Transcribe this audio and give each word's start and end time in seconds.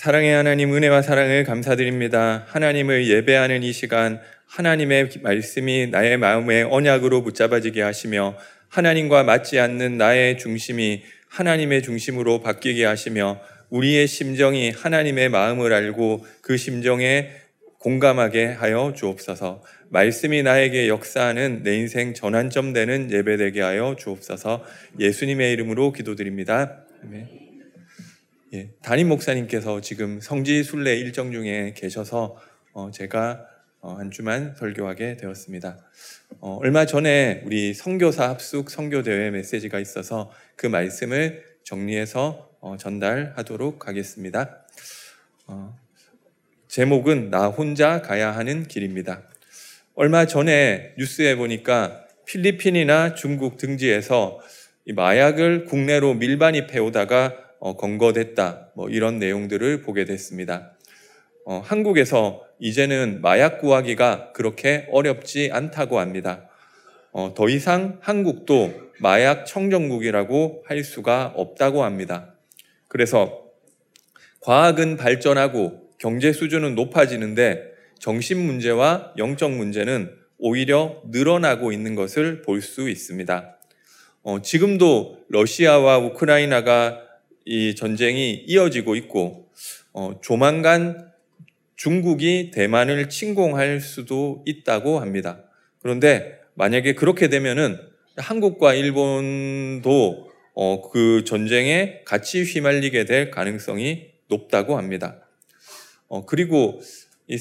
사랑의 0.00 0.32
하나님 0.32 0.72
은혜와 0.72 1.02
사랑을 1.02 1.44
감사드립니다. 1.44 2.46
하나님을 2.46 3.06
예배하는 3.06 3.62
이 3.62 3.70
시간 3.70 4.18
하나님의 4.46 5.10
말씀이 5.20 5.88
나의 5.88 6.16
마음에 6.16 6.62
언약으로 6.62 7.22
붙잡아지게 7.22 7.82
하시며 7.82 8.34
하나님과 8.70 9.24
맞지 9.24 9.58
않는 9.58 9.98
나의 9.98 10.38
중심이 10.38 11.02
하나님의 11.28 11.82
중심으로 11.82 12.40
바뀌게 12.40 12.86
하시며 12.86 13.42
우리의 13.68 14.06
심정이 14.06 14.70
하나님의 14.70 15.28
마음을 15.28 15.70
알고 15.70 16.24
그 16.40 16.56
심정에 16.56 17.32
공감하게 17.80 18.46
하여 18.46 18.94
주옵소서. 18.96 19.62
말씀이 19.90 20.42
나에게 20.42 20.88
역사하는 20.88 21.62
내 21.62 21.76
인생 21.76 22.14
전환점 22.14 22.72
되는 22.72 23.10
예배되게 23.12 23.60
하여 23.60 23.96
주옵소서. 23.98 24.64
예수님의 24.98 25.52
이름으로 25.52 25.92
기도드립니다. 25.92 26.86
아멘. 27.04 27.39
예, 28.52 28.72
담임 28.82 29.06
목사님께서 29.10 29.80
지금 29.80 30.20
성지 30.20 30.64
순례 30.64 30.96
일정 30.96 31.30
중에 31.30 31.72
계셔서 31.76 32.36
어, 32.72 32.90
제가 32.90 33.46
어, 33.78 33.92
한 33.92 34.10
주만 34.10 34.56
설교하게 34.56 35.18
되었습니다. 35.18 35.78
어, 36.40 36.58
얼마 36.60 36.84
전에 36.84 37.42
우리 37.46 37.72
성교사 37.72 38.28
합숙 38.28 38.68
성교 38.68 39.04
대회 39.04 39.30
메시지가 39.30 39.78
있어서 39.78 40.32
그 40.56 40.66
말씀을 40.66 41.44
정리해서 41.62 42.50
어, 42.60 42.76
전달하도록 42.76 43.86
하겠습니다. 43.86 44.66
어, 45.46 45.78
제목은 46.66 47.30
나 47.30 47.46
혼자 47.46 48.02
가야 48.02 48.34
하는 48.34 48.66
길입니다. 48.66 49.22
얼마 49.94 50.26
전에 50.26 50.96
뉴스에 50.98 51.36
보니까 51.36 52.04
필리핀이나 52.26 53.14
중국 53.14 53.58
등지에서 53.58 54.40
마약을 54.88 55.66
국내로 55.66 56.14
밀반입해 56.14 56.80
오다가 56.80 57.49
어, 57.60 57.76
검거됐다. 57.76 58.70
뭐 58.74 58.88
이런 58.88 59.18
내용들을 59.18 59.82
보게 59.82 60.04
됐습니다. 60.06 60.72
어, 61.44 61.62
한국에서 61.64 62.42
이제는 62.58 63.20
마약 63.20 63.60
구하기가 63.60 64.32
그렇게 64.32 64.88
어렵지 64.90 65.50
않다고 65.52 66.00
합니다. 66.00 66.48
어, 67.12 67.34
더 67.36 67.48
이상 67.48 67.98
한국도 68.00 68.72
마약 68.98 69.46
청정국이라고 69.46 70.64
할 70.66 70.84
수가 70.84 71.32
없다고 71.36 71.84
합니다. 71.84 72.34
그래서 72.88 73.46
과학은 74.40 74.96
발전하고 74.96 75.90
경제 75.98 76.32
수준은 76.32 76.74
높아지는데 76.74 77.70
정신 77.98 78.38
문제와 78.38 79.12
영적 79.18 79.52
문제는 79.52 80.10
오히려 80.38 81.02
늘어나고 81.10 81.72
있는 81.72 81.94
것을 81.94 82.40
볼 82.40 82.62
수 82.62 82.88
있습니다. 82.88 83.56
어, 84.22 84.40
지금도 84.42 85.18
러시아와 85.28 85.98
우크라이나가 85.98 87.09
이 87.50 87.74
전쟁이 87.74 88.44
이어지고 88.46 88.94
있고 88.94 89.50
어, 89.92 90.20
조만간 90.22 91.10
중국이 91.74 92.52
대만을 92.52 93.08
침공할 93.08 93.80
수도 93.80 94.44
있다고 94.46 95.00
합니다. 95.00 95.42
그런데 95.80 96.38
만약에 96.54 96.94
그렇게 96.94 97.28
되면은 97.28 97.76
한국과 98.16 98.74
일본도 98.74 100.30
어, 100.54 100.90
그 100.90 101.24
전쟁에 101.24 102.02
같이 102.04 102.44
휘말리게 102.44 103.04
될 103.04 103.32
가능성이 103.32 104.10
높다고 104.28 104.78
합니다. 104.78 105.20
어, 106.06 106.24
그리고 106.26 106.80
이, 107.26 107.36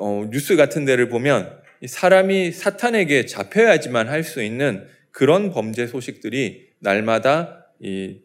어, 0.00 0.26
뉴스 0.32 0.56
같은 0.56 0.84
데를 0.84 1.08
보면 1.08 1.60
사람이 1.86 2.50
사탄에게 2.50 3.26
잡혀야지만 3.26 4.08
할 4.08 4.24
수 4.24 4.42
있는 4.42 4.88
그런 5.12 5.52
범죄 5.52 5.86
소식들이 5.86 6.70
날마다 6.80 7.58
이, 7.60 7.61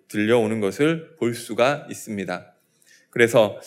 들려오는 0.08 0.60
것을 0.60 1.16
볼 1.18 1.34
수가 1.34 1.88
있습니다. 1.90 2.54
그래서 3.10 3.60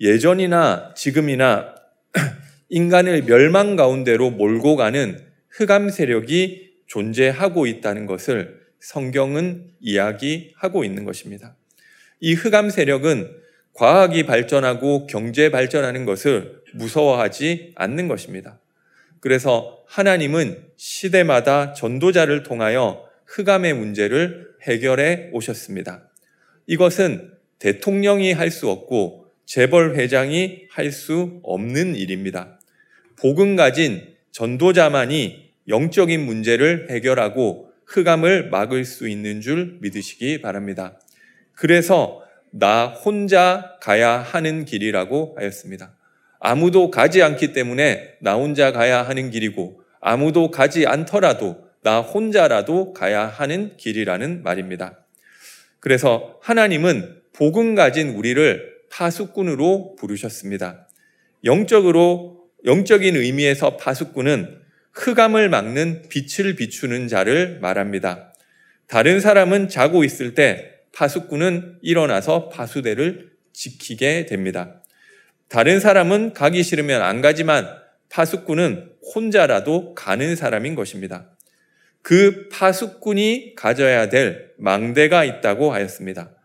예전이나 0.00 0.94
지금이나 0.96 1.74
인간을 2.68 3.24
멸망 3.24 3.76
가운데로 3.76 4.30
몰고 4.30 4.76
가는 4.76 5.20
흑암 5.50 5.90
세력이 5.90 6.74
존재하고 6.86 7.66
있다는 7.66 8.06
것을 8.06 8.60
성경은 8.80 9.70
이야기하고 9.80 10.84
있는 10.84 11.04
것입니다. 11.04 11.56
이 12.20 12.34
흑암 12.34 12.70
세력은 12.70 13.30
과학이 13.72 14.24
발전하고 14.24 15.06
경제 15.06 15.50
발전하는 15.50 16.04
것을 16.04 16.62
무서워하지 16.74 17.72
않는 17.74 18.08
것입니다. 18.08 18.60
그래서 19.20 19.82
하나님은 19.88 20.64
시대마다 20.76 21.72
전도자를 21.72 22.42
통하여 22.42 23.04
흑암의 23.26 23.74
문제를 23.74 24.53
해결해 24.66 25.30
오셨습니다. 25.32 26.10
이것은 26.66 27.32
대통령이 27.58 28.32
할 28.32 28.50
수 28.50 28.68
없고 28.70 29.26
재벌 29.46 29.96
회장이 29.96 30.66
할 30.70 30.90
수 30.90 31.40
없는 31.42 31.94
일입니다. 31.96 32.58
복음 33.16 33.56
가진 33.56 34.14
전도자만이 34.32 35.50
영적인 35.68 36.20
문제를 36.24 36.88
해결하고 36.90 37.70
흑암을 37.86 38.50
막을 38.50 38.84
수 38.84 39.08
있는 39.08 39.40
줄 39.40 39.78
믿으시기 39.80 40.40
바랍니다. 40.40 40.98
그래서 41.54 42.22
나 42.50 42.86
혼자 42.86 43.76
가야 43.80 44.18
하는 44.18 44.64
길이라고 44.64 45.36
하였습니다. 45.38 45.94
아무도 46.40 46.90
가지 46.90 47.22
않기 47.22 47.52
때문에 47.52 48.16
나 48.20 48.34
혼자 48.34 48.72
가야 48.72 49.02
하는 49.02 49.30
길이고 49.30 49.80
아무도 50.00 50.50
가지 50.50 50.86
않더라도 50.86 51.64
나 51.84 52.00
혼자라도 52.00 52.94
가야 52.94 53.26
하는 53.26 53.76
길이라는 53.76 54.42
말입니다. 54.42 55.04
그래서 55.80 56.40
하나님은 56.42 57.20
복음 57.34 57.74
가진 57.74 58.14
우리를 58.14 58.74
파수꾼으로 58.90 59.96
부르셨습니다. 59.96 60.88
영적으로 61.44 62.48
영적인 62.64 63.16
의미에서 63.16 63.76
파수꾼은 63.76 64.62
흑암을 64.94 65.50
막는 65.50 66.04
빛을 66.08 66.56
비추는 66.56 67.08
자를 67.08 67.58
말합니다. 67.60 68.32
다른 68.86 69.20
사람은 69.20 69.68
자고 69.68 70.04
있을 70.04 70.34
때 70.34 70.70
파수꾼은 70.92 71.80
일어나서 71.82 72.48
파수대를 72.48 73.32
지키게 73.52 74.24
됩니다. 74.24 74.80
다른 75.48 75.80
사람은 75.80 76.32
가기 76.32 76.62
싫으면 76.62 77.02
안 77.02 77.20
가지만 77.20 77.68
파수꾼은 78.08 78.92
혼자라도 79.14 79.94
가는 79.94 80.34
사람인 80.34 80.76
것입니다. 80.76 81.33
그 82.04 82.50
파수꾼이 82.50 83.54
가져야 83.56 84.10
될 84.10 84.50
망대가 84.58 85.24
있다고 85.24 85.72
하였습니다. 85.72 86.36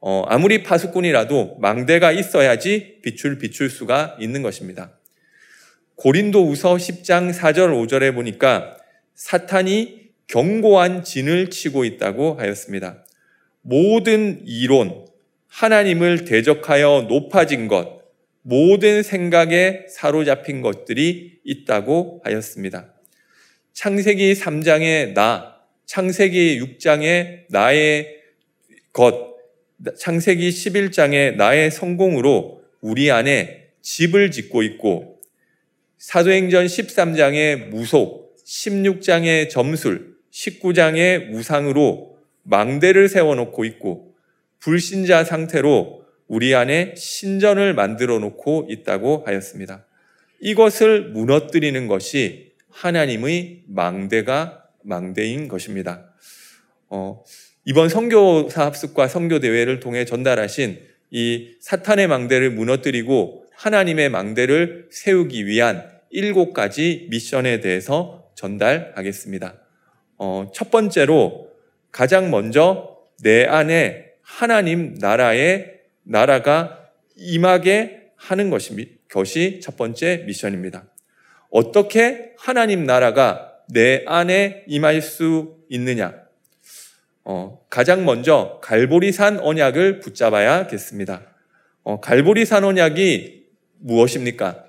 어, 0.00 0.24
아무리 0.28 0.62
파수꾼이라도 0.62 1.58
망대가 1.60 2.10
있어야지 2.10 3.00
빛을 3.02 3.36
비출 3.36 3.68
수가 3.68 4.16
있는 4.18 4.40
것입니다. 4.40 4.98
고린도 5.96 6.48
우서 6.48 6.76
10장 6.76 7.34
4절 7.34 7.86
5절에 7.86 8.14
보니까 8.14 8.78
사탄이 9.14 10.08
견고한 10.26 11.04
진을 11.04 11.50
치고 11.50 11.84
있다고 11.84 12.36
하였습니다. 12.36 13.04
모든 13.60 14.40
이론, 14.46 15.04
하나님을 15.48 16.24
대적하여 16.24 17.08
높아진 17.10 17.68
것, 17.68 18.00
모든 18.40 19.02
생각에 19.02 19.84
사로잡힌 19.90 20.62
것들이 20.62 21.40
있다고 21.44 22.22
하였습니다. 22.24 22.93
창세기 23.74 24.34
3장의 24.34 25.14
나, 25.14 25.56
창세기 25.86 26.60
6장의 26.60 27.46
나의 27.50 28.20
것, 28.92 29.34
창세기 29.98 30.48
11장의 30.48 31.34
나의 31.34 31.72
성공으로 31.72 32.62
우리 32.80 33.10
안에 33.10 33.70
집을 33.82 34.30
짓고 34.30 34.62
있고 34.62 35.20
사도행전 35.98 36.66
13장의 36.66 37.68
무속, 37.70 38.36
16장의 38.46 39.50
점술, 39.50 40.14
19장의 40.30 41.34
우상으로 41.34 42.16
망대를 42.44 43.08
세워놓고 43.08 43.64
있고 43.64 44.14
불신자 44.60 45.24
상태로 45.24 46.04
우리 46.28 46.54
안에 46.54 46.94
신전을 46.96 47.74
만들어 47.74 48.20
놓고 48.20 48.68
있다고 48.70 49.24
하였습니다. 49.26 49.84
이것을 50.40 51.10
무너뜨리는 51.10 51.88
것이 51.88 52.53
하나님의 52.74 53.62
망대가 53.66 54.64
망대인 54.82 55.48
것입니다. 55.48 56.12
어, 56.88 57.24
이번 57.64 57.88
선교사 57.88 58.66
합숙과 58.66 59.08
선교 59.08 59.38
대회를 59.40 59.80
통해 59.80 60.04
전달하신 60.04 60.78
이 61.10 61.54
사탄의 61.60 62.08
망대를 62.08 62.50
무너뜨리고 62.50 63.46
하나님의 63.54 64.10
망대를 64.10 64.88
세우기 64.90 65.46
위한 65.46 65.88
일곱 66.10 66.52
가지 66.52 67.06
미션에 67.10 67.60
대해서 67.60 68.28
전달하겠습니다. 68.34 69.54
어, 70.18 70.50
첫 70.52 70.70
번째로 70.70 71.48
가장 71.92 72.30
먼저 72.30 72.98
내 73.22 73.44
안에 73.44 74.06
하나님 74.20 74.94
나라의 74.94 75.80
나라가 76.02 76.88
임하게 77.16 78.10
하는 78.16 78.50
것이 78.50 79.60
첫 79.62 79.76
번째 79.76 80.24
미션입니다. 80.26 80.93
어떻게 81.54 82.32
하나님 82.36 82.82
나라가 82.82 83.52
내 83.68 84.02
안에 84.06 84.64
임할 84.66 85.00
수 85.00 85.54
있느냐? 85.68 86.12
어, 87.22 87.60
가장 87.70 88.04
먼저 88.04 88.58
갈보리산 88.60 89.38
언약을 89.38 90.00
붙잡아야겠습니다. 90.00 91.22
어, 91.84 92.00
갈보리산 92.00 92.64
언약이 92.64 93.44
무엇입니까? 93.78 94.64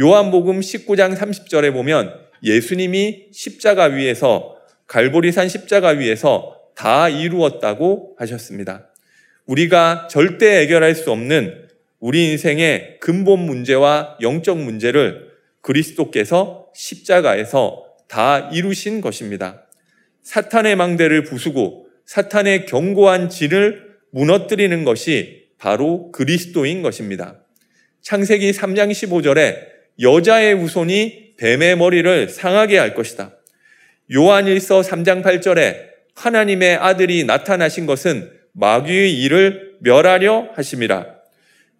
요한복음 0.00 0.60
19장 0.60 1.14
30절에 1.14 1.70
보면 1.74 2.10
예수님이 2.42 3.26
십자가 3.30 3.84
위에서 3.84 4.56
갈보리산 4.86 5.50
십자가 5.50 5.88
위에서 5.90 6.56
다 6.74 7.10
이루었다고 7.10 8.16
하셨습니다. 8.18 8.88
우리가 9.44 10.08
절대 10.10 10.60
해결할 10.60 10.94
수 10.94 11.12
없는 11.12 11.68
우리 12.00 12.30
인생의 12.30 13.00
근본 13.00 13.40
문제와 13.40 14.16
영적 14.22 14.56
문제를 14.58 15.31
그리스도께서 15.62 16.68
십자가에서 16.74 17.86
다 18.08 18.50
이루신 18.52 19.00
것입니다. 19.00 19.66
사탄의 20.22 20.76
망대를 20.76 21.24
부수고 21.24 21.86
사탄의 22.04 22.66
견고한 22.66 23.30
진을 23.30 23.92
무너뜨리는 24.10 24.84
것이 24.84 25.46
바로 25.58 26.12
그리스도인 26.12 26.82
것입니다. 26.82 27.38
창세기 28.02 28.50
3장 28.50 28.90
15절에 28.90 29.56
여자의 30.00 30.54
후손이 30.54 31.34
뱀의 31.38 31.76
머리를 31.76 32.28
상하게 32.28 32.78
할 32.78 32.94
것이다. 32.94 33.36
요한일서 34.12 34.80
3장 34.80 35.22
8절에 35.22 35.92
하나님의 36.14 36.76
아들이 36.76 37.24
나타나신 37.24 37.86
것은 37.86 38.30
마귀의 38.52 39.22
일을 39.22 39.76
멸하려 39.80 40.50
하심이라. 40.54 41.06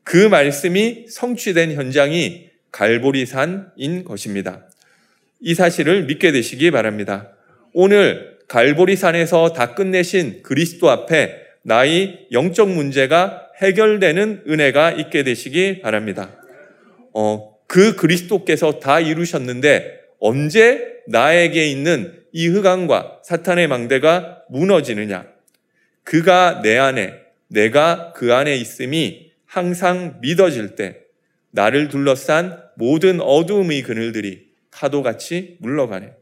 그 0.05 0.17
말씀이 0.17 1.07
성취된 1.09 1.75
현장이 1.75 2.52
갈보리산인 2.73 4.05
것입니다. 4.05 4.67
이 5.41 5.55
사실을 5.55 6.05
믿게 6.05 6.33
되시기 6.33 6.71
바랍니다. 6.71 7.31
오늘 7.73 8.39
갈보리산에서 8.49 9.53
다 9.53 9.75
끝내신 9.75 10.43
그리스도 10.43 10.91
앞에 10.91 11.43
나의 11.63 12.27
영적 12.33 12.71
문제가 12.71 13.49
해결되는 13.61 14.45
은혜가 14.49 14.93
있게 14.93 15.23
되시기 15.23 15.81
바랍니다. 15.81 16.31
어, 17.15 17.57
그 17.67 17.97
그리스도께서 17.97 18.81
다 18.81 19.01
이루셨는데 19.01 20.01
언제 20.19 20.93
나에게 21.09 21.69
있는 21.69 22.21
이 22.33 22.49
흑암과 22.49 23.21
사탄의 23.25 23.69
망대가 23.69 24.43
무너지느냐? 24.49 25.27
그가 26.05 26.61
내 26.63 26.79
안에, 26.79 27.15
내가 27.49 28.13
그 28.15 28.35
안에 28.35 28.57
있음이 28.57 29.31
항상 29.47 30.19
믿어질 30.21 30.75
때 30.75 30.97
나를 31.51 31.89
둘러싼 31.89 32.62
모든 32.77 33.21
어두움의 33.21 33.83
그늘들이 33.83 34.47
파도같이 34.71 35.57
물러가네. 35.61 36.13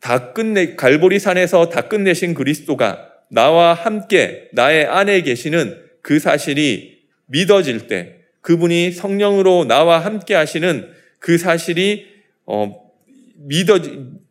다 0.00 0.32
끝내, 0.32 0.76
갈보리 0.76 1.18
산에서 1.18 1.68
다 1.68 1.82
끝내신 1.82 2.34
그리스도가 2.34 3.10
나와 3.30 3.74
함께 3.74 4.48
나의 4.52 4.86
안에 4.86 5.22
계시는 5.22 5.82
그 6.02 6.18
사실이 6.18 6.98
믿어질 7.26 7.88
때 7.88 8.16
그분이 8.40 8.92
성령으로 8.92 9.64
나와 9.64 9.98
함께 9.98 10.34
하시는 10.34 10.90
그 11.18 11.36
사실이 11.36 12.06
어, 12.46 12.92
믿어, 13.36 13.78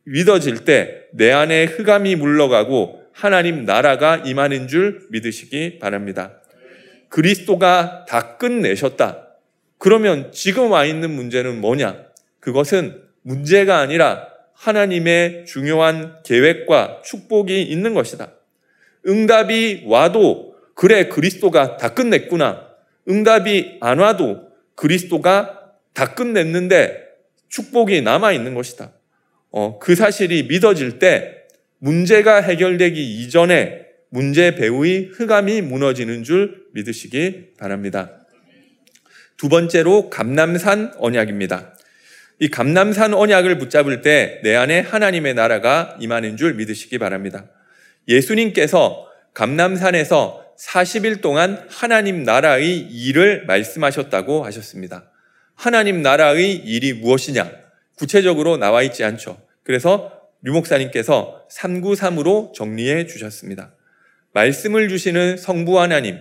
믿어질 0.06 0.64
때 0.64 1.08
내 1.18 1.32
안에 1.32 1.66
흑암이 1.66 2.16
물러가고 2.16 3.02
하나님 3.12 3.66
나라가 3.66 4.18
임하는 4.18 4.68
줄 4.68 5.08
믿으시기 5.10 5.80
바랍니다. 5.80 6.40
그리스도가 7.10 8.06
다 8.08 8.38
끝내셨다. 8.38 9.27
그러면 9.78 10.32
지금 10.32 10.72
와 10.72 10.86
있는 10.86 11.12
문제는 11.12 11.62
뭐냐? 11.62 12.06
그것은 12.40 13.02
문제가 13.22 13.80
아니라 13.80 14.28
하나님의 14.54 15.46
중요한 15.46 16.18
계획과 16.24 17.02
축복이 17.04 17.62
있는 17.62 17.94
것이다. 17.94 18.32
응답이 19.08 19.84
와도 19.86 20.56
그래 20.74 21.08
그리스도가 21.08 21.78
다 21.78 21.94
끝냈구나. 21.94 22.68
응답이 23.08 23.78
안 23.82 24.00
와도 24.00 24.48
그리스도가 24.76 25.72
다 25.94 26.14
끝냈는데 26.14 27.06
축복이 27.50 28.02
남아 28.02 28.34
있는 28.34 28.54
것이다. 28.54 28.92
어, 29.52 29.80
그 29.80 29.96
사실이 29.96 30.48
믿어질 30.48 31.00
때 31.00 31.36
문제가 31.80 32.42
해결되기 32.42 33.22
이전에 33.22 33.86
문제 34.10 34.56
배우의 34.56 35.10
흑암이 35.14 35.62
무너지는 35.62 36.24
줄 36.24 36.66
믿으시기 36.74 37.54
바랍니다. 37.58 38.17
두 39.38 39.50
번째로 39.50 40.10
감남산 40.10 40.94
언약입니다. 40.98 41.74
이 42.40 42.50
감남산 42.50 43.14
언약을 43.14 43.58
붙잡을 43.58 44.02
때 44.02 44.42
내 44.44 44.56
안에 44.56 44.80
하나님의 44.82 45.34
나라가 45.34 45.96
임하는 46.00 46.38
줄 46.38 46.54
믿으시기 46.56 46.98
바랍니다. 46.98 47.46
예수님께서 48.08 49.08
감남산에서 49.34 50.46
40일 50.58 51.22
동안 51.22 51.64
하나님 51.70 52.24
나라의 52.24 52.80
일을 52.80 53.46
말씀하셨다고 53.46 54.44
하셨습니다. 54.46 55.12
하나님 55.56 56.02
나라의 56.02 56.56
일이 56.56 56.94
무엇이냐? 56.94 57.52
구체적으로 57.96 58.58
나와 58.58 58.82
있지 58.84 59.04
않죠. 59.04 59.40
그래서 59.64 60.12
류 60.42 60.54
목사님께서 60.54 61.46
393으로 61.52 62.54
정리해 62.54 63.06
주셨습니다. 63.08 63.74
말씀을 64.34 64.90
주시는 64.90 65.38
성부 65.38 65.80
하나님, 65.80 66.20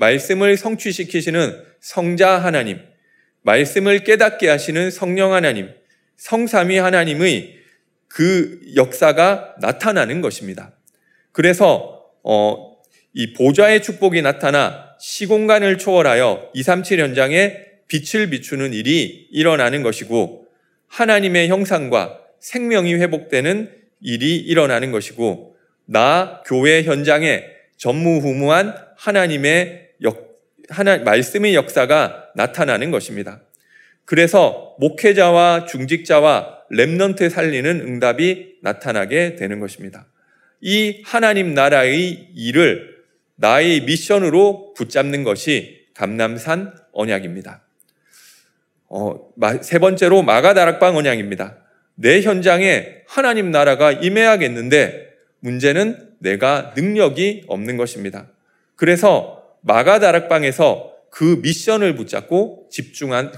말씀을 0.00 0.56
성취시키시는 0.56 1.62
성자 1.80 2.38
하나님, 2.38 2.80
말씀을 3.42 4.02
깨닫게 4.02 4.48
하시는 4.48 4.90
성령 4.90 5.32
하나님, 5.32 5.70
성삼위 6.16 6.78
하나님의 6.78 7.58
그 8.08 8.60
역사가 8.76 9.56
나타나는 9.60 10.20
것입니다. 10.20 10.72
그래서 11.32 12.06
어, 12.24 12.76
이 13.12 13.34
보좌의 13.34 13.82
축복이 13.82 14.22
나타나 14.22 14.96
시공간을 14.98 15.78
초월하여 15.78 16.50
237 16.54 17.00
현장에 17.00 17.56
빛을 17.88 18.30
비추는 18.30 18.72
일이 18.72 19.28
일어나는 19.30 19.82
것이고 19.82 20.46
하나님의 20.88 21.48
형상과 21.48 22.20
생명이 22.40 22.94
회복되는 22.94 23.70
일이 24.00 24.36
일어나는 24.36 24.92
것이고 24.92 25.56
나 25.86 26.42
교회 26.46 26.82
현장에 26.82 27.44
전무후무한 27.76 28.74
하나님의 28.96 29.80
역, 29.80 29.89
하나, 30.70 30.98
말씀의 30.98 31.54
역사가 31.54 32.30
나타나는 32.34 32.90
것입니다. 32.90 33.40
그래서 34.04 34.74
목회자와 34.78 35.66
중직자와 35.66 36.60
Remnant 36.72 37.30
살리는 37.30 37.80
응답이 37.80 38.58
나타나게 38.62 39.36
되는 39.36 39.60
것입니다. 39.60 40.06
이 40.60 41.02
하나님 41.04 41.54
나라의 41.54 42.28
일을 42.34 42.96
나의 43.36 43.82
미션으로 43.82 44.74
붙잡는 44.74 45.24
것이 45.24 45.86
감람산 45.94 46.74
언약입니다. 46.92 47.62
어, 48.88 49.30
세 49.62 49.78
번째로 49.78 50.22
마가다락방 50.22 50.96
언약입니다. 50.96 51.56
내 51.94 52.22
현장에 52.22 53.02
하나님 53.06 53.50
나라가 53.50 53.92
임해야겠는데 53.92 55.08
문제는 55.40 56.10
내가 56.18 56.72
능력이 56.76 57.44
없는 57.46 57.76
것입니다. 57.76 58.28
그래서 58.76 59.39
마가다락방에서 59.62 60.94
그 61.10 61.40
미션을 61.42 61.96
붙잡고 61.96 62.68
집중한 62.70 63.32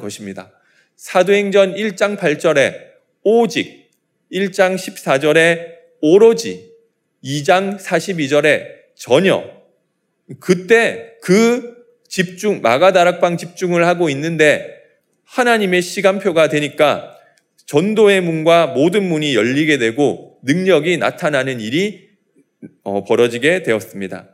것입니다. 0.00 0.50
사도행전 0.96 1.74
1장 1.74 2.18
8절에 2.18 2.74
오직 3.22 3.90
1장 4.32 4.76
14절에 4.76 5.74
오로지 6.00 6.72
2장 7.24 7.78
42절에 7.78 8.66
전혀 8.94 9.44
그때 10.38 11.16
그 11.22 11.76
집중 12.08 12.60
마가다락방 12.60 13.36
집중을 13.36 13.86
하고 13.86 14.08
있는데 14.10 14.80
하나님의 15.24 15.82
시간표가 15.82 16.48
되니까 16.48 17.16
전도의 17.66 18.20
문과 18.20 18.66
모든 18.66 19.04
문이 19.04 19.34
열리게 19.34 19.78
되고 19.78 20.38
능력이 20.42 20.98
나타나는 20.98 21.60
일이 21.60 22.08
어, 22.82 23.04
벌어지게 23.04 23.62
되었습니다. 23.62 24.28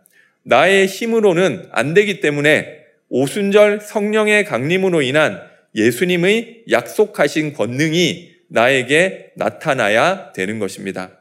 나의 0.49 0.87
힘으로는 0.87 1.67
안 1.73 1.93
되기 1.93 2.21
때문에 2.21 2.79
오순절 3.09 3.81
성령의 3.81 4.45
강림으로 4.45 5.03
인한 5.03 5.43
예수님의 5.75 6.65
약속하신 6.71 7.53
권능이 7.53 8.31
나에게 8.49 9.33
나타나야 9.35 10.33
되는 10.33 10.61
것입니다. 10.61 11.19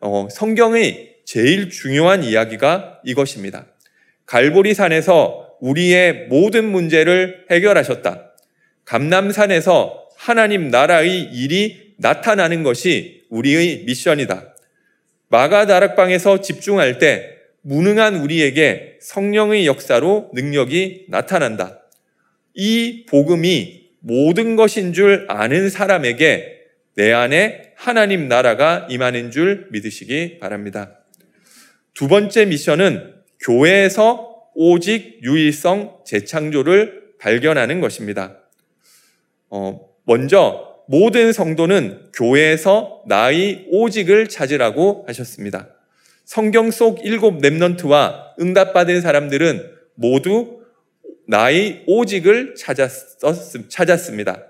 어, 0.00 0.26
성경의 0.30 1.18
제일 1.24 1.70
중요한 1.70 2.24
이야기가 2.24 3.00
이것입니다. 3.04 3.66
갈보리산에서 4.26 5.56
우리의 5.60 6.26
모든 6.28 6.64
문제를 6.64 7.46
해결하셨다. 7.50 8.32
감남산에서 8.84 10.08
하나님 10.16 10.70
나라의 10.70 11.22
일이 11.32 11.94
나타나는 11.98 12.64
것이 12.64 13.22
우리의 13.30 13.84
미션이다. 13.84 14.56
마가 15.28 15.66
다락방에서 15.66 16.40
집중할 16.40 16.98
때 16.98 17.39
무능한 17.62 18.16
우리에게 18.16 18.98
성령의 19.00 19.66
역사로 19.66 20.30
능력이 20.34 21.06
나타난다. 21.08 21.80
이 22.54 23.06
복음이 23.08 23.90
모든 24.00 24.56
것인 24.56 24.92
줄 24.92 25.26
아는 25.28 25.68
사람에게 25.68 26.58
내 26.96 27.12
안에 27.12 27.72
하나님 27.76 28.28
나라가 28.28 28.86
임하는 28.90 29.30
줄 29.30 29.68
믿으시기 29.70 30.38
바랍니다. 30.38 30.98
두 31.94 32.08
번째 32.08 32.46
미션은 32.46 33.14
교회에서 33.40 34.30
오직 34.54 35.20
유일성 35.22 36.00
재창조를 36.04 37.14
발견하는 37.18 37.80
것입니다. 37.80 38.38
어, 39.48 39.80
먼저 40.04 40.70
모든 40.88 41.32
성도는 41.32 42.10
교회에서 42.14 43.02
나의 43.06 43.66
오직을 43.70 44.28
찾으라고 44.28 45.04
하셨습니다. 45.06 45.79
성경 46.30 46.70
속 46.70 47.04
일곱 47.04 47.42
랩넌트와 47.42 48.38
응답받은 48.40 49.00
사람들은 49.00 49.68
모두 49.96 50.60
나의 51.26 51.82
오직을 51.88 52.54
찾았습니다. 53.68 54.46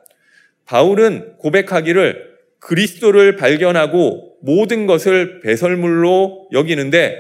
바울은 0.66 1.38
고백하기를 1.38 2.34
그리스도를 2.58 3.37
발견하고 3.37 4.37
모든 4.42 4.84
것을 4.84 5.40
배설물로 5.40 6.50
여기는데 6.52 7.16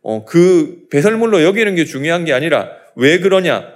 어, 0.00 0.24
그 0.24 0.86
배설물로 0.90 1.42
여기는 1.42 1.74
게 1.74 1.84
중요한 1.84 2.24
게 2.24 2.32
아니라 2.32 2.70
왜 2.96 3.18
그러냐? 3.18 3.68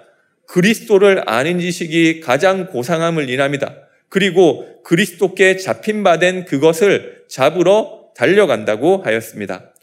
그리스도를 0.46 1.22
아는 1.26 1.60
지식이 1.60 2.20
가장 2.20 2.68
고상함을 2.68 3.28
인합니다. 3.28 3.76
그리고 4.08 4.82
그리스도께 4.84 5.58
잡힌 5.58 6.02
바 6.02 6.18
된 6.18 6.46
그것을 6.46 7.24
잡으러 7.28 8.04
달려간다고 8.16 9.02
하였습니다. 9.04 9.73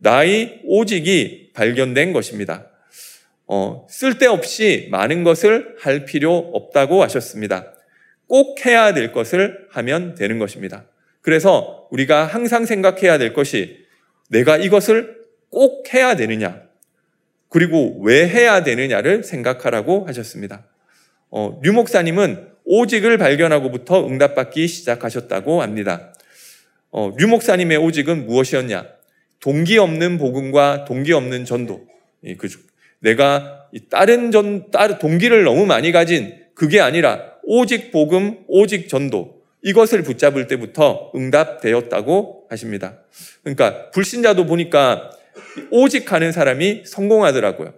나의 0.00 0.60
오직이 0.64 1.50
발견된 1.54 2.12
것입니다. 2.12 2.66
어, 3.46 3.86
쓸데없이 3.90 4.88
많은 4.90 5.24
것을 5.24 5.76
할 5.78 6.04
필요 6.04 6.36
없다고 6.36 7.02
하셨습니다. 7.02 7.72
꼭 8.26 8.64
해야 8.64 8.94
될 8.94 9.12
것을 9.12 9.66
하면 9.70 10.14
되는 10.14 10.38
것입니다. 10.38 10.84
그래서 11.20 11.88
우리가 11.90 12.24
항상 12.24 12.64
생각해야 12.64 13.18
될 13.18 13.32
것이 13.32 13.84
내가 14.28 14.56
이것을 14.56 15.18
꼭 15.50 15.92
해야 15.92 16.14
되느냐, 16.14 16.62
그리고 17.48 18.00
왜 18.02 18.28
해야 18.28 18.62
되느냐를 18.62 19.24
생각하라고 19.24 20.06
하셨습니다. 20.06 20.66
어, 21.30 21.60
류 21.62 21.72
목사님은 21.72 22.48
오직을 22.64 23.18
발견하고부터 23.18 24.06
응답받기 24.06 24.68
시작하셨다고 24.68 25.60
합니다. 25.60 26.14
어, 26.92 27.12
류 27.18 27.26
목사님의 27.26 27.78
오직은 27.78 28.26
무엇이었냐? 28.26 28.99
동기 29.40 29.78
없는 29.78 30.18
복음과 30.18 30.84
동기 30.84 31.12
없는 31.12 31.44
전도. 31.44 31.86
그 32.38 32.48
내가 33.00 33.66
다른 33.90 34.30
전, 34.30 34.70
다른 34.70 34.98
동기를 34.98 35.44
너무 35.44 35.66
많이 35.66 35.92
가진 35.92 36.38
그게 36.54 36.80
아니라 36.80 37.34
오직 37.42 37.90
복음, 37.90 38.44
오직 38.46 38.88
전도. 38.88 39.40
이것을 39.62 40.02
붙잡을 40.02 40.46
때부터 40.46 41.12
응답되었다고 41.14 42.46
하십니다. 42.48 42.98
그러니까 43.42 43.90
불신자도 43.90 44.46
보니까 44.46 45.10
오직 45.70 46.12
하는 46.12 46.32
사람이 46.32 46.82
성공하더라고요. 46.86 47.74